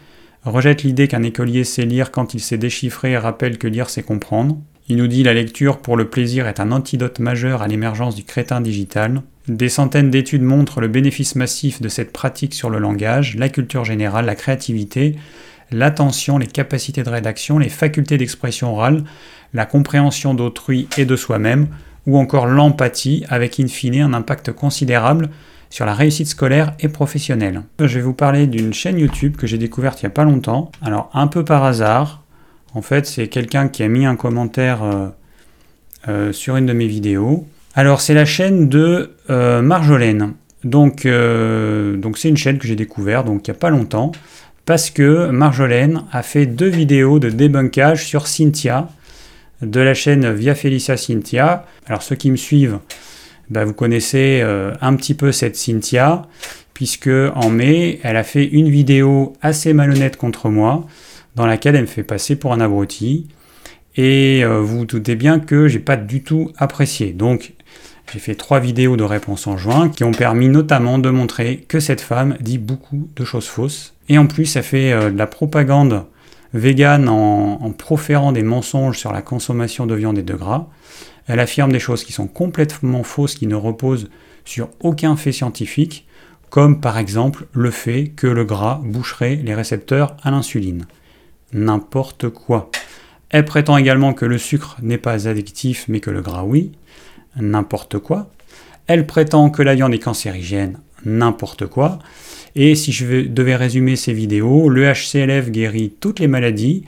[0.43, 4.03] rejette l'idée qu'un écolier sait lire quand il sait déchiffrer et rappelle que lire c'est
[4.03, 4.59] comprendre.
[4.87, 8.23] Il nous dit la lecture pour le plaisir est un antidote majeur à l'émergence du
[8.23, 9.23] crétin digital.
[9.47, 13.83] Des centaines d'études montrent le bénéfice massif de cette pratique sur le langage, la culture
[13.83, 15.15] générale, la créativité,
[15.71, 19.05] l'attention, les capacités de rédaction, les facultés d'expression orale,
[19.55, 21.69] la compréhension d'autrui et de soi-même,
[22.07, 25.29] ou encore l'empathie, avec in fine un impact considérable
[25.69, 27.63] sur la réussite scolaire et professionnelle.
[27.79, 30.71] Je vais vous parler d'une chaîne YouTube que j'ai découverte il n'y a pas longtemps.
[30.83, 32.23] Alors un peu par hasard,
[32.75, 35.07] en fait c'est quelqu'un qui a mis un commentaire euh,
[36.07, 40.33] euh, sur une de mes vidéos alors c'est la chaîne de euh, Marjolaine.
[40.63, 44.11] Donc c'est une chaîne que j'ai découvert donc il n'y a pas longtemps
[44.65, 48.87] parce que Marjolaine a fait deux vidéos de débunkage sur Cynthia
[49.63, 51.65] de la chaîne Via Felicia Cynthia.
[51.85, 52.79] Alors ceux qui me suivent,
[53.49, 56.23] bah, vous connaissez euh, un petit peu cette Cynthia
[56.73, 60.85] puisque en mai elle a fait une vidéo assez malhonnête contre moi
[61.35, 63.27] dans laquelle elle me fait passer pour un abruti.
[63.95, 67.13] Et vous vous doutez bien que j'ai pas du tout apprécié.
[67.13, 67.53] Donc
[68.11, 71.79] J'ai fait trois vidéos de réponse en juin qui ont permis notamment de montrer que
[71.79, 73.95] cette femme dit beaucoup de choses fausses.
[74.09, 76.05] Et en plus, elle fait euh, de la propagande
[76.53, 80.67] végane en, en, proférant des mensonges sur la consommation de viande et de gras.
[81.27, 84.09] Elle affirme des choses qui sont complètement fausses, qui ne reposent
[84.45, 86.05] sur aucun fait scientifique,
[86.49, 90.85] comme par exemple le fait que le gras boucherait les récepteurs à l'insuline.
[91.53, 92.69] N'importe quoi.
[93.29, 96.71] Elle prétend également que le sucre n'est pas addictif mais que le gras oui.
[97.35, 98.29] N'importe quoi.
[98.85, 100.77] Elle prétend que la viande est cancérigène.
[101.05, 101.99] N'importe quoi.
[102.55, 106.83] Et si je devais résumer ces vidéos, le HCLF guérit toutes les maladies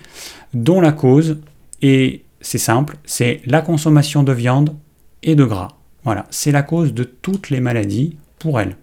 [0.54, 1.40] dont la cause,
[1.82, 4.76] et c'est simple, c'est la consommation de viande
[5.24, 5.70] et de gras.
[6.04, 8.78] Voilà, c'est la cause de toutes les maladies pour elle.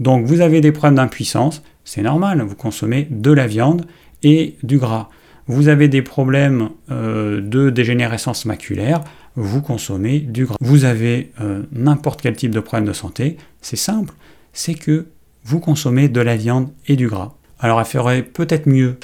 [0.00, 3.86] Donc vous avez des problèmes d'impuissance, c'est normal, vous consommez de la viande
[4.22, 5.08] et du gras.
[5.46, 9.02] Vous avez des problèmes euh, de dégénérescence maculaire,
[9.34, 10.56] vous consommez du gras.
[10.60, 14.12] Vous avez euh, n'importe quel type de problème de santé, c'est simple,
[14.52, 15.06] c'est que
[15.48, 17.34] vous consommez de la viande et du gras.
[17.58, 18.98] Alors il ferait peut-être mieux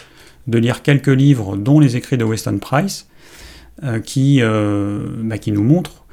[0.46, 3.08] de lire quelques livres, dont les écrits de Weston Price,
[3.82, 6.04] euh, qui, bah, qui nous montrent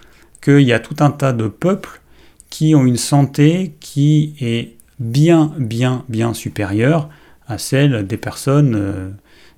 [0.42, 2.02] qu'il y a tout un tas de peuples
[2.50, 7.10] qui ont une santé qui est bien, bien, bien supérieure
[7.48, 9.10] à celle des personnes, euh,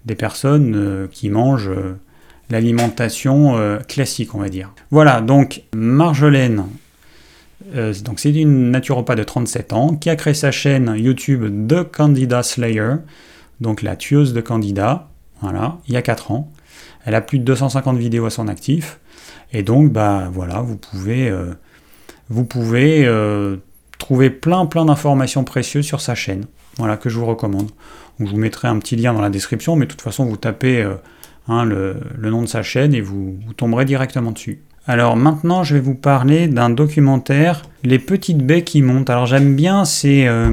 [0.05, 1.97] des personnes euh, qui mangent euh,
[2.49, 3.57] l'alimentation
[3.87, 4.73] classique, on va dire.
[4.91, 6.65] Voilà, donc Marjolaine,
[7.73, 12.43] donc c'est une naturopathe de 37 ans qui a créé sa chaîne YouTube The Candida
[12.43, 12.95] Slayer,
[13.61, 15.09] donc la tueuse de candidats,
[15.41, 16.51] voilà, il y a 4 ans.
[17.05, 18.99] Elle a plus de 250 vidéos à son actif.
[19.51, 21.33] Et donc, bah voilà, vous pouvez,
[22.29, 23.07] vous pouvez
[23.97, 26.45] trouver plein plein d'informations précieuses sur sa chaîne.
[26.77, 27.69] Voilà, que je vous recommande.
[28.19, 30.81] je vous mettrai un petit lien dans la description, mais de toute façon, vous tapez
[30.81, 30.95] euh,
[31.47, 34.63] hein, le, nom de sa chaîne et vous tomberez directement dessus.
[34.85, 39.09] Alors maintenant, je vais vous parler d'un documentaire, Les petites baies qui montent.
[39.09, 40.51] Alors j'aime bien ces, euh,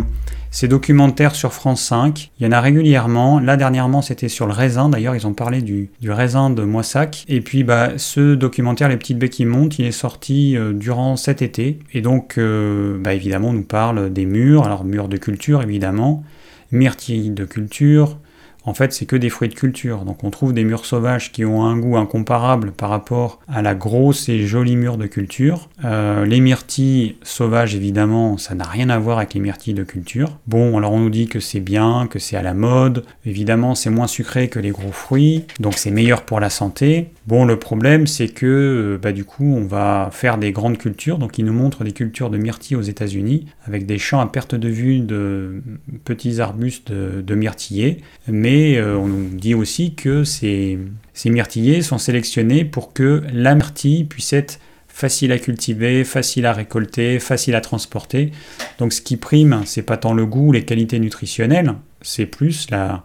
[0.62, 2.30] documentaires sur France 5.
[2.38, 3.40] Il y en a régulièrement.
[3.40, 4.88] Là, dernièrement, c'était sur le raisin.
[4.88, 7.24] D'ailleurs, ils ont parlé du, raisin de Moissac.
[7.28, 11.16] Et puis, bah, ce documentaire, Les petites baies qui montent, il est sorti euh, durant
[11.16, 11.80] cet été.
[11.92, 14.64] Et donc, euh, bah, évidemment, on nous parle des murs.
[14.64, 16.22] Alors, murs de culture, évidemment.
[16.70, 18.16] Myrtilles de culture,
[18.70, 20.04] en fait, c'est que des fruits de culture.
[20.04, 23.74] Donc on trouve des mûres sauvages qui ont un goût incomparable par rapport à la
[23.74, 25.68] grosse et jolie mûre de culture.
[25.84, 30.38] Euh, les myrtilles sauvages, évidemment, ça n'a rien à voir avec les myrtilles de culture.
[30.46, 33.04] Bon, alors on nous dit que c'est bien, que c'est à la mode.
[33.26, 37.10] Évidemment, c'est moins sucré que les gros fruits, donc c'est meilleur pour la santé.
[37.26, 41.18] Bon, le problème, c'est que euh, bah, du coup, on va faire des grandes cultures.
[41.18, 44.54] Donc, ils nous montrent des cultures de myrtilles aux États-Unis, avec des champs à perte
[44.54, 45.60] de vue de
[46.04, 47.40] petits arbustes de, de.
[48.28, 50.78] Mais euh, on nous dit aussi que ces,
[51.14, 56.52] ces myrtillers sont sélectionnés pour que la myrtille puisse être facile à cultiver, facile à
[56.52, 58.32] récolter, facile à transporter.
[58.78, 63.04] Donc, ce qui prime, c'est pas tant le goût, les qualités nutritionnelles, c'est plus la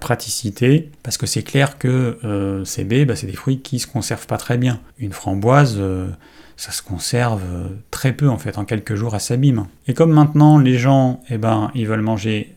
[0.00, 3.86] praticité, parce que c'est clair que euh, ces baies, bah, c'est des fruits qui se
[3.86, 4.80] conservent pas très bien.
[4.98, 6.08] Une framboise, euh,
[6.56, 7.42] ça se conserve
[7.90, 9.66] très peu en fait, en quelques jours, à s'abîme.
[9.88, 12.54] Et comme maintenant les gens, eh ben, ils veulent manger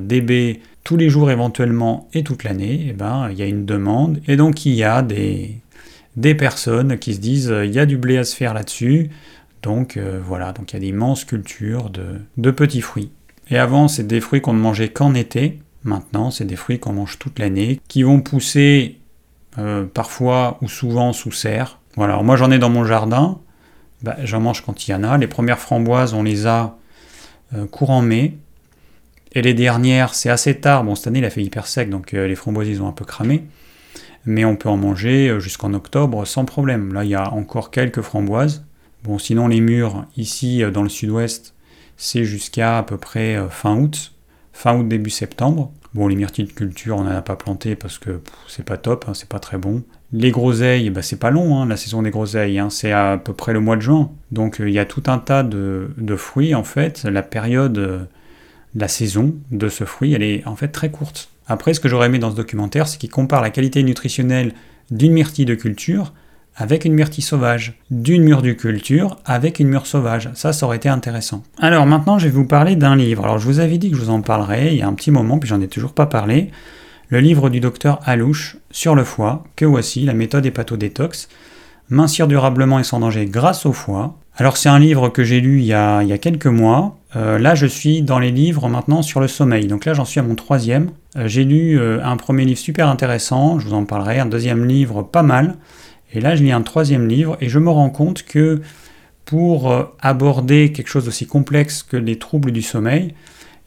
[0.00, 3.66] des baies tous les jours éventuellement et toute l'année, eh ben, il y a une
[3.66, 5.60] demande, et donc il y a des,
[6.16, 9.10] des personnes qui se disent, il y a du blé à se faire là-dessus,
[9.62, 13.10] donc voilà, donc il y a d'immenses cultures de, de petits fruits.
[13.50, 16.92] Et avant, c'est des fruits qu'on ne mangeait qu'en été, Maintenant, c'est des fruits qu'on
[16.92, 18.98] mange toute l'année, qui vont pousser
[19.58, 21.78] euh, parfois ou souvent sous serre.
[21.96, 23.38] Voilà, moi j'en ai dans mon jardin,
[24.02, 25.16] bah, j'en mange quand il y en a.
[25.18, 26.76] Les premières framboises, on les a
[27.54, 28.36] euh, courant mai.
[29.38, 30.82] Et les dernières, c'est assez tard.
[30.82, 32.92] Bon, cette année, il a fait hyper sec, donc euh, les framboises, ils ont un
[32.92, 33.44] peu cramé.
[34.26, 36.92] Mais on peut en manger jusqu'en octobre sans problème.
[36.92, 38.66] Là, il y a encore quelques framboises.
[39.04, 41.54] Bon, sinon, les murs, ici, dans le sud-ouest,
[41.96, 44.12] c'est jusqu'à à peu près fin août.
[44.52, 45.70] Fin août, début septembre.
[45.94, 49.04] Bon, les myrtilles de culture, on n'en a pas planté parce que c'est pas top,
[49.06, 49.84] hein, c'est pas très bon.
[50.12, 53.34] Les groseilles, bah, c'est pas long, hein, la saison des groseilles, hein, c'est à peu
[53.34, 54.10] près le mois de juin.
[54.32, 57.04] Donc euh, il y a tout un tas de, fruits, en fait.
[57.04, 58.04] La période, euh,
[58.80, 61.30] la saison de ce fruit, elle est en fait très courte.
[61.46, 64.52] Après, ce que j'aurais aimé dans ce documentaire, c'est qu'il compare la qualité nutritionnelle
[64.90, 66.12] d'une myrtille de culture
[66.58, 70.28] avec une myrtille sauvage, d'une mûre du culture avec une mûre sauvage.
[70.34, 71.44] Ça, ça aurait été intéressant.
[71.58, 73.24] Alors maintenant, je vais vous parler d'un livre.
[73.24, 75.12] Alors je vous avais dit que je vous en parlerai il y a un petit
[75.12, 76.50] moment, puis j'en ai toujours pas parlé.
[77.10, 81.28] Le livre du docteur Alouche sur le foie, que voici, la méthode hépatodétox.
[81.90, 84.18] Mincir durablement et sans danger grâce au foie.
[84.36, 86.97] Alors c'est un livre que j'ai lu il y, a, quelques mois.
[87.16, 89.66] Euh, là je suis dans les livres maintenant sur le sommeil.
[89.66, 90.90] Donc là j'en suis à mon troisième.
[91.16, 94.18] Euh, j'ai lu euh, un premier livre super intéressant, je vous en parlerai.
[94.18, 95.56] Un deuxième livre pas mal.
[96.14, 98.62] Et là, je lis un troisième livre et je me rends compte que
[99.26, 103.12] pour aborder quelque chose d'aussi complexe que les troubles du sommeil,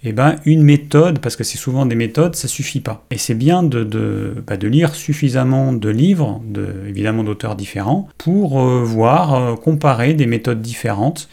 [0.02, 3.06] eh ben, une méthode, parce que c'est souvent des méthodes, ça suffit pas.
[3.12, 9.60] Et c'est bien de, bah, lire suffisamment de livres, de, évidemment d'auteurs différents, pour voir,
[9.60, 11.30] comparer des méthodes différentes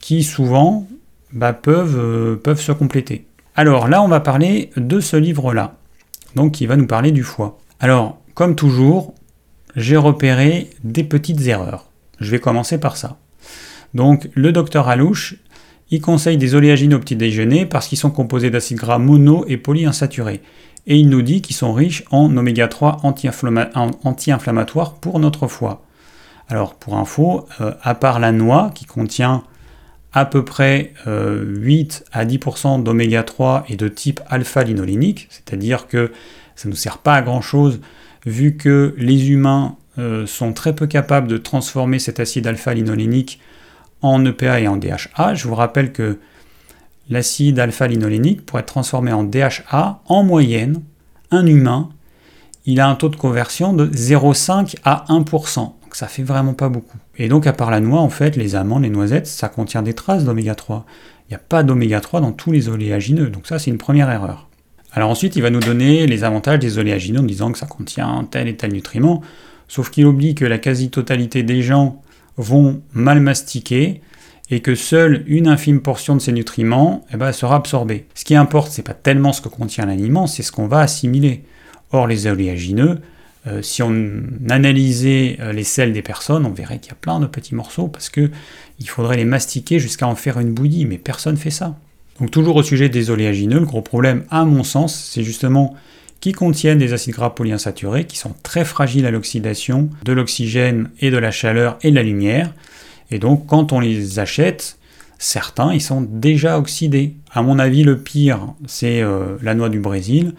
[0.00, 0.86] qui souvent
[1.32, 3.26] bah, peuvent, peuvent se compléter.
[3.54, 5.76] Alors là, on va parler de ce livre-là,
[6.34, 7.58] donc qui va nous parler du foie.
[7.80, 9.14] Alors, comme toujours,
[9.76, 11.86] j'ai repéré des petites erreurs.
[12.20, 13.18] Je vais commencer par ça.
[13.94, 15.36] Donc, le docteur Alouche,
[15.90, 19.56] il conseille des oléagineux au petit déjeuner parce qu'ils sont composés d'acides gras mono et
[19.56, 20.42] polyinsaturés.
[20.86, 25.82] Et il nous dit qu'ils sont riches en oméga 3 anti-inflammatoires pour notre foie.
[26.48, 29.42] Alors, pour info, euh, à part la noix qui contient
[30.16, 36.10] à peu près 8 euh, à 10% d'oméga 3 et de type alpha-linolénique, c'est-à-dire que
[36.54, 37.82] ça ne nous sert pas à grand-chose
[38.24, 43.40] vu que les humains euh, sont très peu capables de transformer cet acide alpha-linolénique
[44.00, 45.34] en EPA et en DHA.
[45.34, 46.18] Je vous rappelle que
[47.10, 50.80] l'acide alpha-linolénique, pour être transformé en DHA, en moyenne,
[51.30, 51.90] un humain,
[52.64, 55.56] il a un taux de conversion de 0,5 à 1%.
[55.56, 56.96] Donc ça fait vraiment pas beaucoup.
[57.18, 59.94] Et donc à part la noix, en fait, les amandes, les noisettes, ça contient des
[59.94, 60.84] traces d'oméga 3.
[61.28, 63.30] Il n'y a pas d'oméga 3 dans tous les oléagineux.
[63.30, 64.48] Donc ça, c'est une première erreur.
[64.92, 68.26] Alors ensuite, il va nous donner les avantages des oléagineux en disant que ça contient
[68.30, 69.22] tel et tel nutriment,
[69.68, 72.00] sauf qu'il oublie que la quasi-totalité des gens
[72.36, 74.00] vont mal mastiquer
[74.50, 78.06] et que seule une infime portion de ces nutriments eh ben, sera absorbée.
[78.14, 81.44] Ce qui importe, c'est pas tellement ce que contient l'aliment, c'est ce qu'on va assimiler.
[81.92, 83.00] Or, les oléagineux,
[83.46, 87.20] euh, si on analysait euh, les selles des personnes, on verrait qu'il y a plein
[87.20, 88.30] de petits morceaux parce que
[88.80, 91.76] il faudrait les mastiquer jusqu'à en faire une bouillie, mais personne fait ça.
[92.20, 95.74] Donc toujours au sujet des oléagineux, le gros problème à mon sens, c'est justement
[96.20, 101.10] qu'ils contiennent des acides gras polyinsaturés qui sont très fragiles à l'oxydation de l'oxygène et
[101.10, 102.52] de la chaleur et de la lumière.
[103.10, 104.78] Et donc quand on les achète,
[105.18, 107.14] certains ils sont déjà oxydés.
[107.32, 110.32] À mon avis, le pire, c'est euh, la noix du Brésil,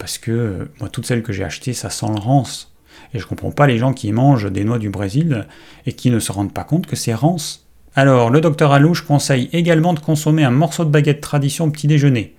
[0.00, 2.74] parce que euh, moi, toutes celles que j'ai achetées, ça sent le rance.
[3.14, 5.46] Et je comprends pas les gens qui mangent des noix du Brésil
[5.86, 7.68] et qui ne se rendent pas compte que c'est rance.
[7.94, 11.86] Alors, le docteur Alouche conseille également de consommer un morceau de baguette tradition au petit
[11.86, 12.34] déjeuner.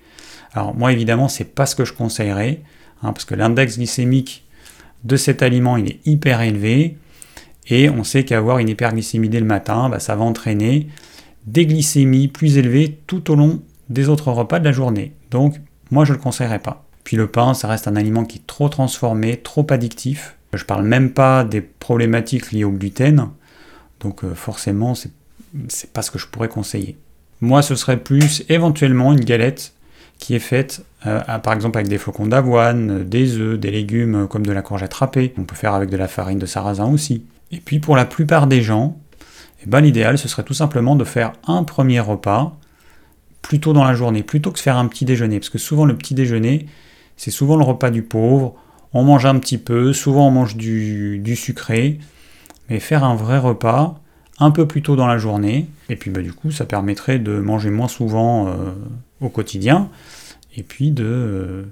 [0.54, 2.62] Alors, moi, évidemment, c'est pas ce que je conseillerais,
[3.04, 4.45] hein, parce que l'index glycémique
[5.04, 6.97] de cet aliment, il est hyper élevé,
[7.67, 10.88] et on sait qu'avoir une hyperglycémie dès le matin, bah, ça va entraîner
[11.45, 15.13] des glycémies plus élevées tout au long des autres repas de la journée.
[15.30, 15.56] Donc,
[15.89, 16.86] moi, je ne le conseillerais pas.
[17.04, 20.36] Puis le pain, ça reste un aliment qui est trop transformé, trop addictif.
[20.54, 23.30] Je parle même pas des problématiques liées au gluten.
[24.00, 26.98] Donc euh, forcément, c'est pas ce que je pourrais conseiller.
[27.40, 29.74] Moi, ce serait plus éventuellement une galette
[30.20, 34.46] qui est faite euh, par exemple avec des flocons d'avoine, des œufs, des légumes comme
[34.46, 35.34] de la courgette râpée.
[35.38, 37.26] On peut faire avec de la farine de sarrasin aussi.
[37.52, 38.98] Et puis pour la plupart des gens,
[39.64, 42.56] eh ben, l'idéal ce serait tout simplement de faire un premier repas
[43.42, 45.40] plutôt dans la journée, plutôt que de faire un petit déjeuner.
[45.40, 46.68] Parce que souvent le petit déjeuner,
[47.21, 48.55] c'est souvent le repas du pauvre.
[48.93, 51.99] On mange un petit peu, souvent on mange du, sucré.
[52.67, 53.99] Mais faire un vrai repas,
[54.39, 57.38] un peu plus tôt dans la journée, et puis bah, du coup ça permettrait de
[57.39, 58.71] manger moins souvent euh,
[59.19, 59.89] au quotidien,
[60.57, 61.63] et puis de, euh,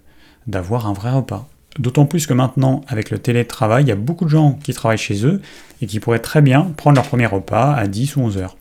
[0.45, 1.49] d'avoir un vrai repas.
[1.79, 4.99] D'autant plus que maintenant, avec le télétravail, il y a beaucoup de gens qui travaillent
[4.99, 5.41] chez eux
[5.81, 8.55] et qui pourraient très bien prendre leur premier repas à 10 ou 11 heures.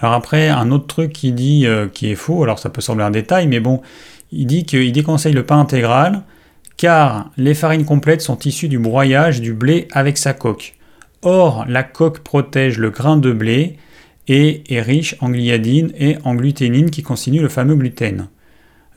[0.00, 3.04] Alors après, un autre truc qui dit euh, qui est faux, alors ça peut sembler
[3.04, 3.80] un détail, mais bon,
[4.32, 6.22] il dit qu'il déconseille le pain intégral
[6.76, 10.74] car les farines complètes sont issues du broyage du blé avec sa coque.
[11.22, 13.76] Or, la coque protège le grain de blé
[14.28, 18.26] et est riche en gliadine et en gluténine qui constituent le fameux gluten.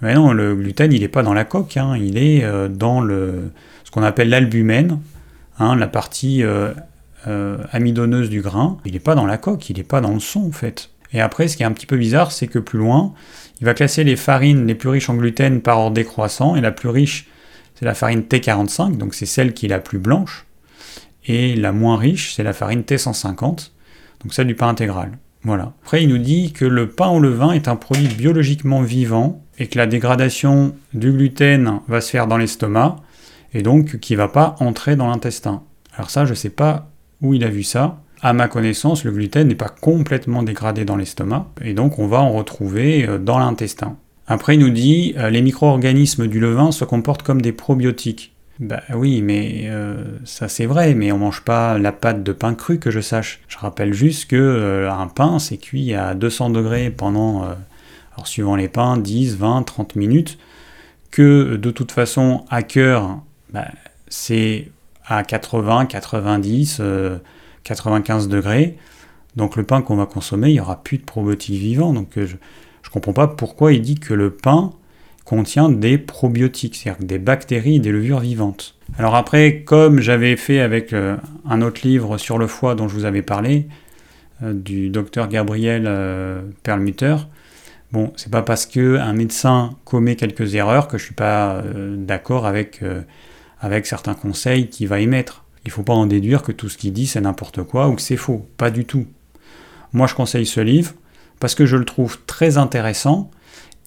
[0.02, 1.96] Mais non, le gluten, il n'est pas dans la coque, hein.
[1.98, 5.00] il est euh, dans ce qu'on appelle l'albumène,
[5.60, 6.74] hein, la partie euh,
[7.28, 8.78] euh, amidoneuse du grain.
[8.86, 10.90] Il n'est pas dans la coque, il n'est pas dans le son en fait.
[11.16, 13.14] Et après, ce qui est un petit peu bizarre, c'est que plus loin,
[13.62, 16.74] il va classer les farines les plus riches en gluten par ordre décroissant, et la
[16.74, 17.28] plus riche,
[17.74, 20.46] c'est la farine T45, donc c'est celle qui est la plus blanche.
[21.26, 23.72] Et la moins riche, c'est la farine T150,
[24.24, 25.18] donc celle du pain intégral.
[25.44, 25.72] Voilà.
[25.84, 29.68] Après, il nous dit que le pain au levain est un produit biologiquement vivant et
[29.68, 32.98] que la dégradation du gluten va se faire dans l'estomac
[33.54, 35.64] et donc qui ne va pas entrer dans l'intestin.
[35.96, 36.90] Alors ça, je ne sais pas
[37.22, 38.02] où il a vu ça.
[38.26, 42.22] À ma connaissance, le gluten n'est pas complètement dégradé dans l'estomac et donc on va
[42.22, 43.98] en retrouver euh, dans l'intestin.
[44.26, 48.34] Après, il nous dit euh, les micro-organismes du levain se comportent comme des probiotiques.
[48.60, 52.56] Bah oui, mais euh, ça c'est vrai, mais on mange pas la pâte de pain
[52.56, 53.42] cru que je sache.
[53.48, 57.48] Je rappelle juste que un pain c'est cuit à 200 degrés pendant,
[58.24, 60.40] suivant les pains, 10, 20, 30 minutes,
[61.12, 63.20] que de toute façon à cœur,
[63.54, 63.68] bah,
[64.08, 64.72] c'est
[65.06, 66.82] à 80, 90,
[67.66, 68.78] 95 degrés.
[69.36, 71.92] Donc le pain qu'on va consommer, il n'y aura plus de probiotiques vivants.
[71.92, 74.72] Donc euh, je ne comprends pas pourquoi il dit que le pain
[75.26, 78.76] contient des probiotiques, c'est-à-dire des bactéries et des levures vivantes.
[78.98, 81.18] Alors après, comme j'avais fait avec euh,
[81.50, 83.68] un autre livre sur le foie dont je vous avais parlé,
[84.44, 85.90] euh, du docteur Gabriel
[86.64, 87.16] Perlmutter,
[87.92, 91.64] bon, c'est pas parce qu'un médecin commet quelques erreurs que je suis pas
[91.98, 92.82] d'accord avec,
[93.60, 95.45] avec certains conseils qu'il va émettre.
[95.66, 97.96] Il ne faut pas en déduire que tout ce qu'il dit c'est n'importe quoi ou
[97.96, 98.48] que c'est faux.
[98.58, 99.08] Pas du tout.
[99.94, 100.94] Moi, je conseille ce livre
[101.40, 103.32] parce que je le trouve très intéressant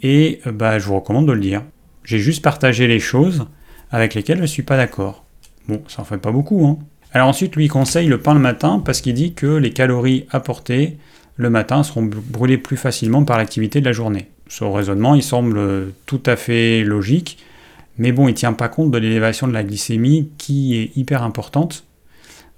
[0.03, 1.62] et euh, bah, je vous recommande de le lire.
[2.05, 3.47] J'ai juste partagé les choses
[3.91, 5.24] avec lesquelles je ne suis pas d'accord.
[5.68, 6.66] Bon, ça en fait pas beaucoup.
[6.66, 6.79] Hein.
[7.12, 10.99] Alors ensuite, lui conseille le pain le matin parce qu'il dit que les calories apportées
[11.37, 14.29] le matin seront brûlées plus facilement par l'activité de la journée.
[14.49, 17.39] Ce raisonnement, il semble tout à fait logique,
[17.99, 21.22] mais bon, il ne tient pas compte de l'élévation de la glycémie qui est hyper
[21.22, 21.84] importante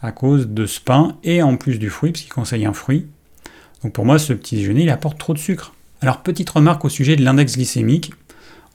[0.03, 3.07] à cause de ce pain et en plus du fruit, parce qu'il conseille un fruit.
[3.83, 5.75] Donc pour moi, ce petit déjeuner, il apporte trop de sucre.
[6.03, 8.13] Alors petite remarque au sujet de l'index glycémique,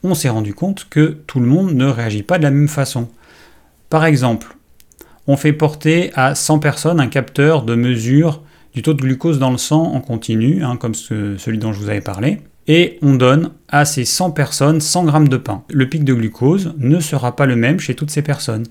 [0.04, 3.10] on s'est rendu compte que tout le monde ne réagit pas de la même façon.
[3.90, 4.56] Par exemple,
[5.28, 8.44] on fait porter à 100 personnes un capteur de mesure
[8.74, 11.90] du taux de glucose dans le sang en continu, hein, comme celui dont je vous
[11.90, 15.64] avais parlé, et on donne à ces 100 personnes 100 grammes de pain.
[15.70, 18.66] Le pic de glucose ne sera pas le même chez toutes ces personnes.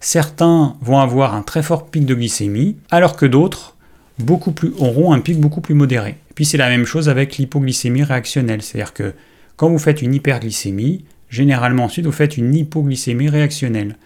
[0.00, 3.76] Certains vont avoir un très fort pic de glycémie, alors que d'autres
[4.18, 6.16] beaucoup plus, auront un pic beaucoup plus modéré.
[6.34, 9.14] puis c'est la même chose avec l'hypoglycémie réactionnelle, c'est-à-dire que
[9.56, 13.96] quand vous faites une hyperglycémie, généralement ensuite vous faites une hypoglycémie réactionnelle.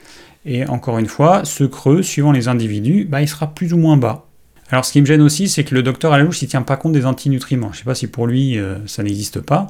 [0.46, 3.96] Et encore une fois, ce creux, suivant les individus, bah, il sera plus ou moins
[3.96, 4.23] bas.
[4.70, 6.76] Alors ce qui me gêne aussi, c'est que le docteur à la louche, tient pas
[6.76, 7.68] compte des antinutriments.
[7.72, 9.68] Je ne sais pas si pour lui, euh, ça n'existe pas.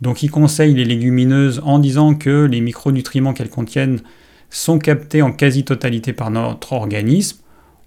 [0.00, 4.00] Donc il conseille les légumineuses en disant que les micronutriments qu'elles contiennent
[4.48, 7.38] sont captés en quasi-totalité par notre organisme.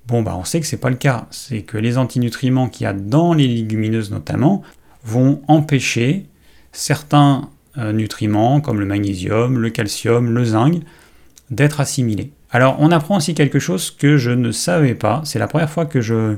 [0.07, 1.27] Bon, bah, on sait que ce n'est pas le cas.
[1.31, 4.61] C'est que les antinutriments qu'il y a dans les légumineuses notamment
[5.03, 6.25] vont empêcher
[6.71, 10.81] certains euh, nutriments comme le magnésium, le calcium, le zinc
[11.49, 12.31] d'être assimilés.
[12.53, 15.21] Alors on apprend aussi quelque chose que je ne savais pas.
[15.25, 16.35] C'est la première fois que je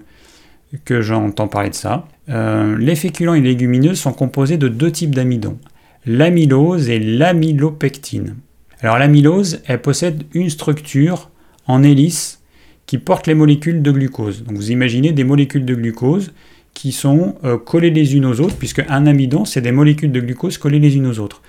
[0.86, 2.08] que j'entends parler de ça.
[2.30, 5.58] Euh, les féculents et les légumineuses sont composés de deux types d'amidon,
[6.06, 8.36] l'amylose et l'amylopectine.
[8.82, 11.30] Alors l'amylose, elle possède une structure
[11.68, 12.42] en hélice
[12.88, 14.44] qui portent les molécules de glucose.
[14.44, 16.34] Donc vous imaginez des molécules de glucose
[16.74, 20.20] qui sont euh, collées les unes aux autres, puisque un amidon, c'est des molécules de
[20.20, 21.42] glucose collées les unes aux autres.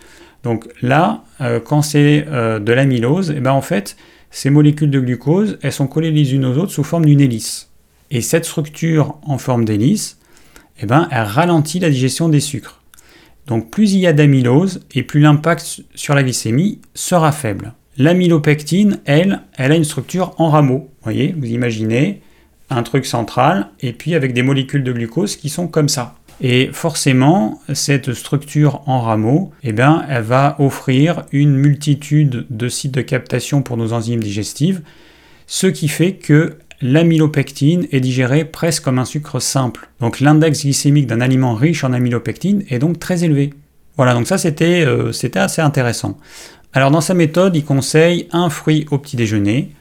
[0.42, 3.96] Donc là, euh, quand c'est de l'amylose, eh ben en fait,
[4.30, 7.70] ces molécules de glucose, elles sont collées les unes aux autres sous forme d'une hélice.
[8.10, 10.18] Et cette structure en forme d'hélice,
[10.80, 12.82] eh ben, elle ralentit la digestion des sucres.
[13.46, 17.74] Donc plus il y a d'amylose, et plus l'impact sur la glycémie sera faible.
[17.98, 20.78] L'amylopectine, elle, elle a une structure en rameau.
[20.78, 22.20] Vous voyez, vous imaginez
[22.68, 26.16] un truc central et puis avec des molécules de glucose qui sont comme ça.
[26.40, 32.92] Et forcément, cette structure en rameau, eh bien, elle va offrir une multitude de sites
[32.92, 34.82] de captation pour nos enzymes digestives,
[35.46, 39.88] ce qui fait que l'amylopectine est digérée presque comme un sucre simple.
[40.00, 43.54] Donc l'index glycémique d'un aliment riche en amylopectine est donc très élevé.
[43.96, 46.18] Voilà, donc ça c'était euh, assez intéressant.
[46.74, 49.72] Alors dans sa méthode, il conseille un fruit au petit déjeuner,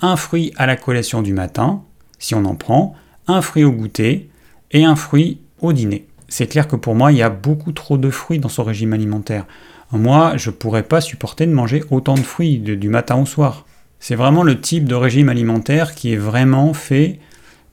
[0.00, 1.82] un fruit à la collation du matin,
[2.20, 2.94] si on en prend,
[3.26, 4.28] un fruit au goûter
[4.70, 5.40] et un fruit
[5.72, 6.06] dîner.
[6.28, 8.92] C'est clair que pour moi, il y a beaucoup trop de fruits dans son régime
[8.92, 9.46] alimentaire.
[9.92, 13.66] Moi, je ne pourrais pas supporter de manger autant de fruits du matin au soir.
[14.00, 17.20] C'est vraiment le type de régime alimentaire qui est vraiment fait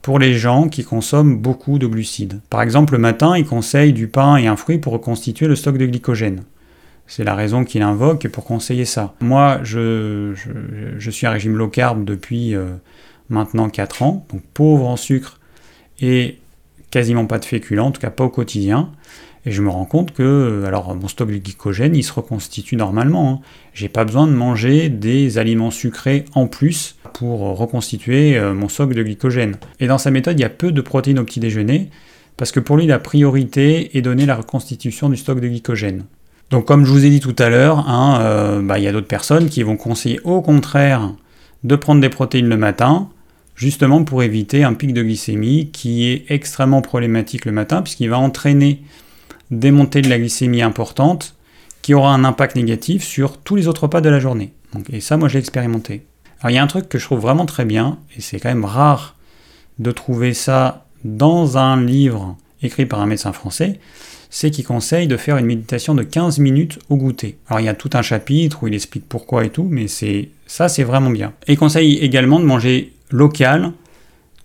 [0.02, 2.42] pour les gens qui consomment beaucoup de glucides.
[2.50, 5.78] Par exemple, le matin, il conseille du pain et un fruit pour reconstituer le stock
[5.78, 6.44] de glycogène.
[7.08, 9.14] C'est la raison qu'il invoque pour conseiller ça.
[9.20, 10.34] Moi, je,
[11.10, 12.68] suis à régime low carb depuis euh,
[13.30, 15.40] maintenant 4 ans, donc pauvre en sucre
[16.00, 16.40] et
[16.92, 18.92] quasiment pas de féculents, en tout cas pas au quotidien.
[19.46, 23.32] Et je me rends compte que alors mon stock de glycogène, il se reconstitue normalement.
[23.32, 23.40] Hein.
[23.74, 28.94] J'ai pas besoin de manger des aliments sucrés en plus pour reconstituer euh, mon stock
[28.94, 29.56] de glycogène.
[29.80, 31.90] Et dans sa méthode, il y a peu de protéines au petit déjeuner
[32.38, 36.06] parce que pour lui, la priorité est donner la reconstitution du stock de glycogène.
[36.52, 38.92] Donc comme je vous ai dit tout à l'heure, hein, euh, bah, il y a
[38.92, 41.14] d'autres personnes qui vont conseiller au contraire
[41.64, 43.10] de prendre des protéines le matin,
[43.62, 48.18] justement pour éviter un pic de glycémie qui est extrêmement problématique le matin, puisqu'il va
[48.18, 48.82] entraîner
[49.52, 51.36] des montées de la glycémie importantes,
[51.84, 54.52] qui aura un impact négatif sur tous les autres repas de la journée.
[54.92, 56.04] et ça, moi, je l'ai expérimenté.
[56.40, 58.50] Alors il y a un truc que je trouve vraiment très bien, et c'est quand
[58.50, 59.16] même rare
[59.78, 63.80] de trouver ça dans un livre écrit par un médecin français,
[64.32, 67.38] c'est qu'il conseille de faire une méditation de 15 minutes au goûter.
[67.48, 69.86] Alors il y a tout un chapitre où il explique pourquoi et tout, mais
[70.48, 71.34] ça c'est vraiment bien.
[71.46, 73.72] Et il conseille également de manger local,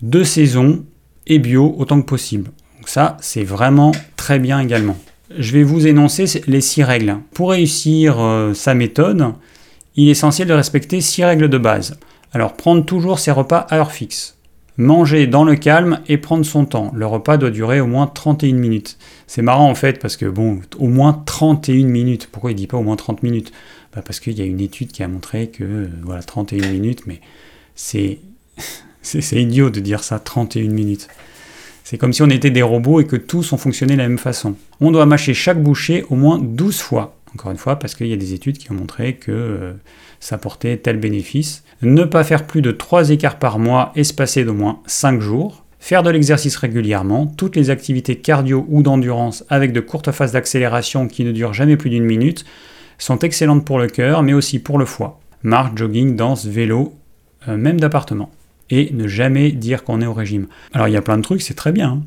[0.03, 0.85] de saison
[1.27, 2.51] et bio autant que possible.
[2.79, 4.97] Donc ça, c'est vraiment très bien également.
[5.37, 7.17] Je vais vous énoncer les six règles.
[7.35, 9.33] Pour réussir euh, sa méthode,
[9.97, 11.99] il est essentiel de respecter six règles de base.
[12.33, 14.37] Alors prendre toujours ses repas à heure fixe.
[14.77, 16.93] Manger dans le calme et prendre son temps.
[16.95, 18.99] Le repas doit durer au moins 31 minutes.
[19.27, 22.29] C'est marrant en fait parce que bon, au moins 31 minutes.
[22.31, 23.53] Pourquoi il dit pas au moins 30 minutes?
[23.95, 27.07] Bah, Parce qu'il y a une étude qui a montré que euh, voilà 31 minutes,
[27.07, 27.21] mais
[27.75, 28.19] c'est
[29.03, 31.09] c'est idiot de dire ça 31 minutes.
[31.85, 34.19] C'est comme si on était des robots et que tous ont fonctionné de la même
[34.19, 34.57] façon.
[34.81, 37.17] On doit mâcher chaque bouchée au moins 12 fois.
[37.33, 39.73] Encore une fois, parce qu'il y a des études qui ont montré que euh,
[40.19, 41.63] ça portait tel bénéfice.
[41.83, 45.65] Ne pas faire plus de 3 écarts par mois espacés d'au moins 5 jours.
[45.79, 51.07] Faire de l'exercice régulièrement, toutes les activités cardio ou d'endurance avec de courtes phases d'accélération
[51.07, 52.45] qui ne durent jamais plus d'une minute
[52.99, 55.21] sont excellentes pour le cœur mais aussi pour le foie.
[55.45, 56.95] Marche, jogging, danse, vélo,
[57.47, 58.33] euh, même d'appartement.
[58.71, 60.47] Et ne jamais dire qu'on est au régime.
[60.73, 61.89] Alors il y a plein de trucs, c'est très bien.
[61.89, 62.03] Hein.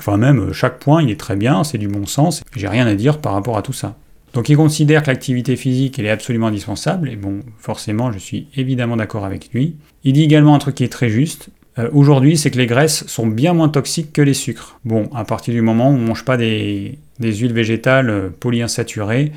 [0.00, 2.86] Enfin même euh, chaque point il est très bien, c'est du bon sens, j'ai rien
[2.86, 3.96] à dire par rapport à tout ça.
[4.34, 8.46] Donc il considère que l'activité physique elle est absolument indispensable, et bon, forcément je suis
[8.56, 9.76] évidemment d'accord avec lui.
[10.04, 11.50] Il dit également un truc qui est très juste.
[11.78, 14.78] Euh, aujourd'hui, c'est que les graisses sont bien moins toxiques que les sucres.
[14.84, 19.32] Bon, à partir du moment où on mange pas des, des huiles végétales euh, polyinsaturées,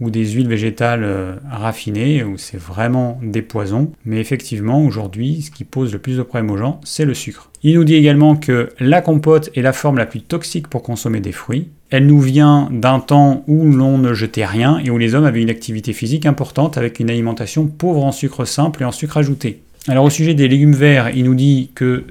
[0.00, 3.92] ou des huiles végétales euh, raffinées, où c'est vraiment des poisons.
[4.04, 7.50] Mais effectivement, aujourd'hui, ce qui pose le plus de problèmes aux gens, c'est le sucre.
[7.62, 11.20] Il nous dit également que la compote est la forme la plus toxique pour consommer
[11.20, 11.68] des fruits.
[11.90, 15.42] Elle nous vient d'un temps où l'on ne jetait rien et où les hommes avaient
[15.42, 19.62] une activité physique importante avec une alimentation pauvre en sucre simple et en sucre ajouté.
[19.86, 22.04] Alors au sujet des légumes verts, il nous dit que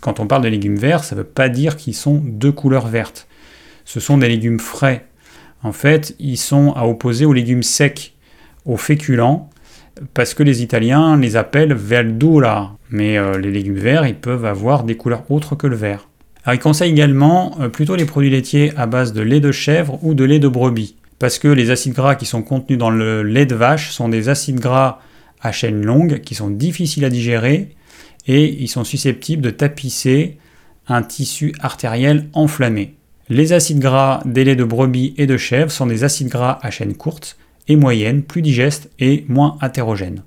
[0.00, 2.88] quand on parle de légumes verts, ça ne veut pas dire qu'ils sont de couleur
[2.88, 3.28] verte.
[3.84, 5.06] Ce sont des légumes frais
[5.62, 8.14] en fait, ils sont à opposer aux légumes secs,
[8.64, 9.50] aux féculents,
[10.14, 12.76] parce que les Italiens les appellent verdura.
[12.90, 16.08] Mais euh, les légumes verts, ils peuvent avoir des couleurs autres que le vert.
[16.44, 19.98] Alors, il conseille également euh, plutôt les produits laitiers à base de lait de chèvre
[20.02, 23.22] ou de lait de brebis, parce que les acides gras qui sont contenus dans le
[23.22, 25.00] lait de vache sont des acides gras
[25.42, 27.74] à chaîne longue qui sont difficiles à digérer
[28.26, 30.38] et ils sont susceptibles de tapisser
[30.86, 32.94] un tissu artériel enflammé.
[33.30, 36.70] Les acides gras des laits de brebis et de chèvre sont des acides gras à
[36.72, 37.36] chaîne courte
[37.68, 40.24] et moyenne, plus digestes et moins hétérogènes,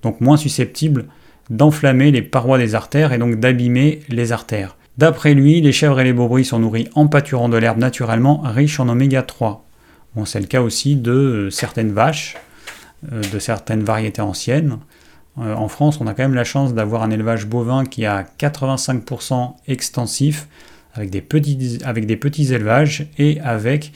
[0.00, 1.04] donc moins susceptibles
[1.50, 4.78] d'enflammer les parois des artères et donc d'abîmer les artères.
[4.96, 8.80] D'après lui, les chèvres et les brebis sont nourris en pâturant de l'herbe naturellement riche
[8.80, 9.62] en oméga 3.
[10.14, 12.38] Bon, c'est le cas aussi de euh, certaines vaches,
[13.12, 14.78] euh, de certaines variétés anciennes.
[15.38, 18.06] Euh, en France, on a quand même la chance d'avoir un élevage bovin qui est
[18.06, 20.48] à 85% extensif,
[20.96, 23.92] avec des petits, élevages et avec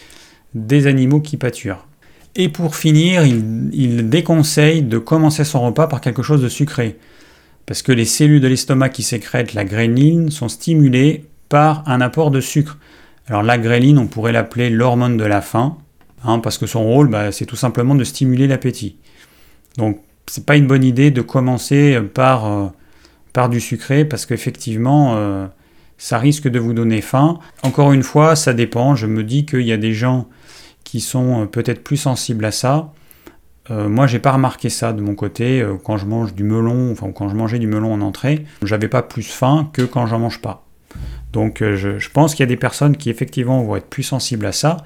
[0.55, 1.87] des animaux qui pâturent.
[2.37, 6.97] Et pour finir, il, déconseille de commencer son repas par quelque chose de sucré,
[7.67, 12.31] parce que les cellules de l'estomac qui sécrètent la gréline sont stimulées par un apport
[12.31, 12.79] de sucre.
[13.27, 15.77] Alors la gréline, on pourrait l'appeler l'hormone de la faim,
[16.25, 18.97] hein, parce que son rôle, bah, c'est tout simplement de stimuler l'appétit.
[19.77, 25.47] Donc c'est pas une bonne idée de commencer par, euh, du sucré, parce qu'effectivement, euh,
[26.01, 27.39] ça risque de vous donner faim.
[27.63, 28.97] Encore une fois, ça dépend.
[28.97, 30.29] Je me dis qu'il y a des gens
[30.83, 32.95] qui sont euh, peut-être plus sensibles à ça.
[33.71, 36.91] Euh, moi, j'ai pas remarqué ça de mon côté euh, quand je mange du melon,
[36.91, 40.19] enfin quand je mangeais du melon en entrée, j'avais pas plus faim que quand j'en
[40.19, 40.67] mange pas.
[41.35, 44.53] Donc, je, pense qu'il y a des personnes qui effectivement vont être plus sensibles à
[44.53, 44.79] ça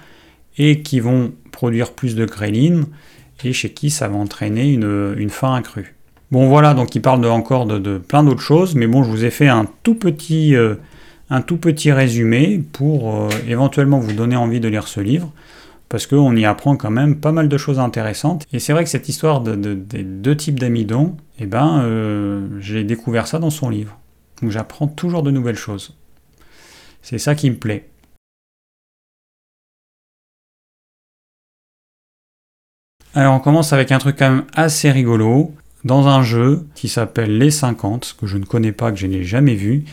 [0.59, 2.87] et qui vont produire plus de gréline
[3.45, 5.95] et chez qui ça va entraîner une, faim accrue.
[6.33, 9.31] Bon voilà, donc il parle encore de, plein d'autres choses, mais bon, je vous ai
[9.31, 10.55] fait un tout petit
[11.35, 15.33] un tout petit résumé pour euh, éventuellement vous donner envie de lire ce livre,
[15.89, 18.47] parce qu'on y apprend quand même pas mal de choses intéressantes.
[18.53, 22.85] Et c'est vrai que cette histoire de, des deux types d'amidon, eh ben, euh, j'ai
[22.85, 23.99] découvert ça dans son livre.
[24.43, 25.97] Donc j'apprends toujours de nouvelles choses.
[27.03, 27.89] C'est ça qui me plaît.
[33.13, 35.53] Alors on commence avec un truc quand même assez rigolo,
[35.85, 39.23] dans un jeu qui s'appelle Les 50, que je ne connais pas, que je n'ai
[39.23, 39.85] jamais vu.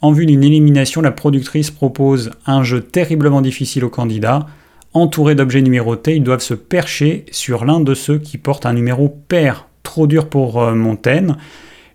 [0.00, 4.46] En vue d'une élimination, la productrice propose un jeu terriblement difficile aux candidats.
[4.92, 9.08] Entourés d'objets numérotés, ils doivent se percher sur l'un de ceux qui portent un numéro
[9.08, 9.68] pair.
[9.82, 11.36] Trop dur pour euh, Montaigne.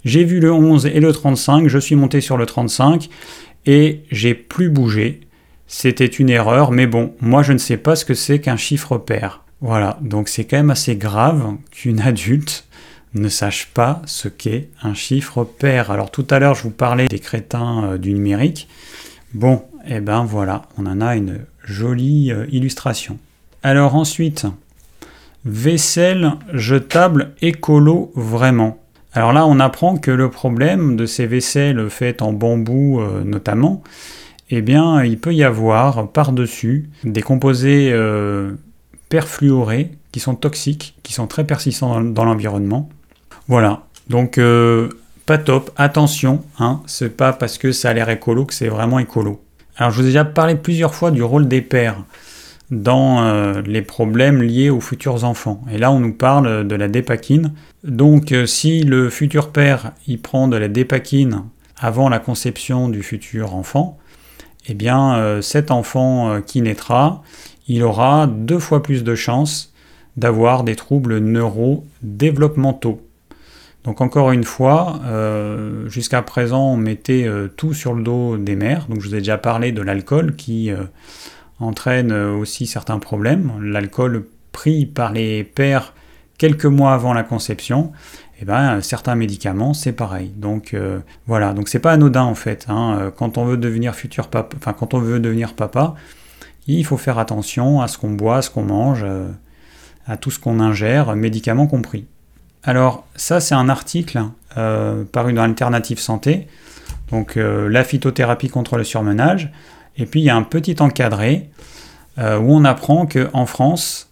[0.04, 3.10] J'ai vu le 11 et le 35, je suis monté sur le 35
[3.66, 5.22] et j'ai plus bougé.
[5.68, 8.98] C'était une erreur, mais bon, moi je ne sais pas ce que c'est qu'un chiffre
[8.98, 9.44] pair.
[9.62, 12.66] Voilà, donc c'est quand même assez grave qu'une adulte
[13.14, 15.92] ne sache pas ce qu'est un chiffre pair.
[15.92, 18.68] Alors tout à l'heure, je vous parlais des crétins euh, du numérique.
[19.34, 23.18] Bon, et eh ben voilà, on en a une jolie euh, illustration.
[23.64, 24.46] Alors ensuite,
[25.46, 28.78] vaisselle jetable écolo vraiment.
[29.14, 33.84] Alors là, on apprend que le problème de ces vaisselles faites en bambou euh, notamment,
[34.50, 37.94] eh bien, il peut y avoir par-dessus des composés
[39.08, 42.90] perfluorés qui sont toxiques, qui sont très persistants dans, l'environnement.
[43.52, 44.88] Voilà, donc euh,
[45.26, 48.98] pas top, attention, hein, c'est pas parce que ça a l'air écolo que c'est vraiment
[48.98, 49.44] écolo.
[49.76, 52.02] Alors je vous ai déjà parlé plusieurs fois du rôle des pères
[52.70, 55.66] dans euh, les problèmes liés aux futurs enfants.
[55.70, 57.52] Et là on nous parle de la dépakine.
[57.84, 61.44] Donc si le futur père il prend de la dépakine
[61.78, 64.00] avant la conception du futur enfant,
[64.68, 67.22] eh bien euh, cet enfant euh, qui naîtra,
[67.68, 69.74] il aura deux fois plus de chances
[70.16, 73.02] d'avoir des troubles neurodéveloppementaux.
[73.84, 77.28] Donc encore une fois, euh, jusqu'à présent on mettait
[77.58, 78.88] tout sur le dos des mères.
[78.88, 80.72] Donc je vous ai déjà parlé de l'alcool qui
[81.60, 83.52] entraîne aussi certains problèmes.
[83.62, 85.94] L'alcool pris par les pères
[86.38, 87.92] quelques mois avant la conception,
[88.42, 90.30] eh ben, certains médicaments, c'est pareil.
[90.36, 92.66] Donc euh, voilà, donc c'est pas anodin en fait.
[92.68, 92.98] Hein.
[93.00, 95.94] Euh, quand on veut devenir futur papa, enfin quand on veut devenir papa,
[96.66, 99.28] il faut faire attention à ce qu'on boit, à ce qu'on mange, euh,
[100.08, 102.08] à tout ce qu'on ingère, médicaments compris.
[102.64, 104.22] Alors ça c'est un article
[105.12, 106.48] paru dans Alternative Santé,
[107.12, 109.52] donc la phytothérapie contre le surmenage,
[109.98, 111.50] et puis il y a un petit encadré
[112.18, 114.10] où on apprend qu'en France,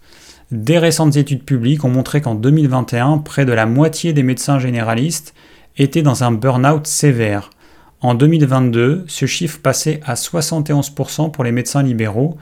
[0.52, 5.36] des récentes études publiques ont montré qu'en 2021, près de la moitié des médecins généralistes
[5.78, 7.52] étaient dans un burn-out sévère.
[8.02, 12.38] En 2022, ce chiffre passait à 71% pour les médecins libéraux,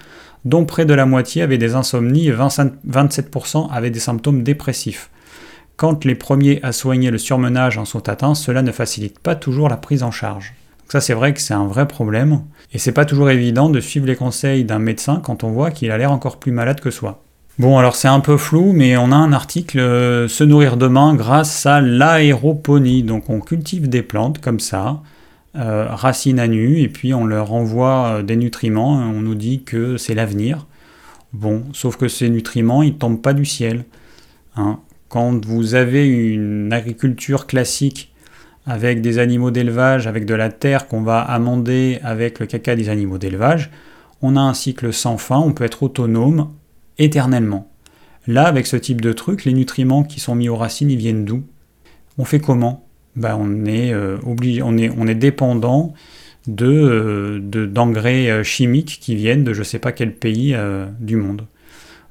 [0.45, 5.09] dont près de la moitié avaient des insomnies et 27% avaient des symptômes dépressifs.
[5.77, 9.69] Quand les premiers à soigner le surmenage en sont atteints, cela ne facilite pas toujours
[9.69, 10.55] la prise en charge.
[10.79, 12.41] Donc ça c'est vrai que c'est un vrai problème,
[12.73, 15.91] et c'est pas toujours évident de suivre les conseils d'un médecin quand on voit qu'il
[15.91, 17.21] a l'air encore plus malade que soi.
[17.59, 21.15] Bon, alors c'est un peu flou, mais on a un article euh, Se nourrir demain
[21.15, 23.01] grâce à l'aéroponie.
[23.01, 25.01] Donc on cultive des plantes comme ça,
[25.55, 28.93] euh, racines à nu, et puis on leur envoie euh, des nutriments.
[28.93, 30.67] on nous dit que c'est l'avenir.
[31.33, 33.85] Bon, sauf que ces nutriments, ils ne tombent pas du ciel.
[34.55, 34.79] Hein.
[35.09, 38.13] Quand vous avez une agriculture classique
[38.65, 42.89] avec des animaux d'élevage, avec de la terre qu'on va amender avec le caca des
[42.89, 43.71] animaux d'élevage,
[44.21, 46.51] on a un cycle sans fin, on peut être autonome
[46.97, 47.71] éternellement.
[48.27, 51.23] Là, avec ce type de truc, les nutriments qui sont mis aux racines, ils viennent
[51.23, 51.43] d'où?
[52.17, 52.85] On fait comment?
[53.15, 55.93] Ben, on, est, euh, obligé, on, est, on est dépendant
[56.45, 60.55] de, euh, d'engrais euh, chimiques qui viennent de je ne sais pas quel pays
[60.99, 61.45] du monde.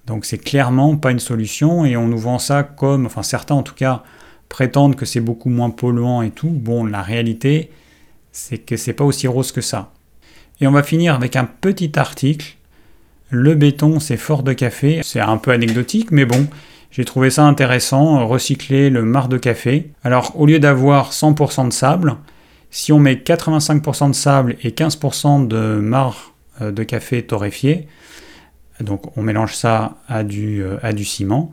[0.07, 3.62] Donc c'est clairement pas une solution et on nous vend ça comme, enfin certains en
[3.62, 4.02] tout cas
[4.48, 6.50] prétendent que c'est beaucoup moins polluant et tout.
[6.50, 7.70] Bon, la réalité,
[8.30, 9.92] c'est que c'est pas aussi rose que ça.
[10.61, 12.57] Et on va finir avec un petit article
[13.30, 15.00] le béton, c'est fort de café.
[15.02, 16.46] C'est un peu anecdotique, mais bon,
[16.90, 19.90] j'ai trouvé ça intéressant, recycler le marc de café.
[20.04, 22.16] Alors, au lieu d'avoir 100% de sable,
[22.70, 26.16] si on met 85% de sable et 15% de marc
[26.61, 27.88] euh, de café torréfié,
[28.81, 31.51] donc on mélange ça à du, euh, ciment,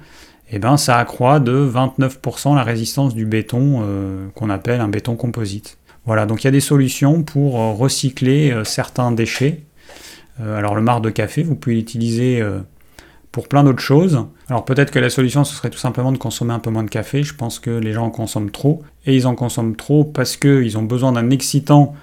[0.49, 4.89] et eh ben ça accroît de 29% la résistance du béton euh, qu'on appelle un
[4.89, 5.77] béton composite.
[6.05, 9.63] Voilà, donc il y a des solutions pour recycler certains déchets
[10.41, 12.59] euh, alors le marc de café, vous pouvez l'utiliser euh,
[13.31, 14.25] pour plein d'autres choses.
[14.49, 16.89] Alors peut-être que la solution, ce serait tout simplement de consommer un peu moins de
[16.89, 17.23] café.
[17.23, 18.83] Je pense que les gens en consomment trop.
[19.05, 21.93] Et ils en consomment trop parce qu'ils ont besoin d'un excitant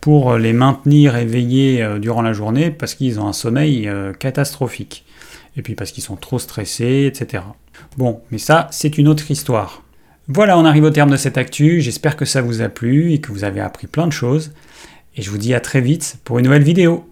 [0.00, 5.04] pour les maintenir éveillés euh, durant la journée, parce qu'ils ont un sommeil catastrophique.
[5.56, 7.42] Et puis parce qu'ils sont trop stressés, etc.
[7.96, 9.82] Bon, mais ça, c'est une autre histoire.
[10.28, 11.80] Voilà, on arrive au terme de cette actu.
[11.80, 14.52] J'espère que ça vous a plu et que vous avez appris plein de choses.
[15.16, 17.08] Et je vous dis à très vite pour une nouvelle vidéo.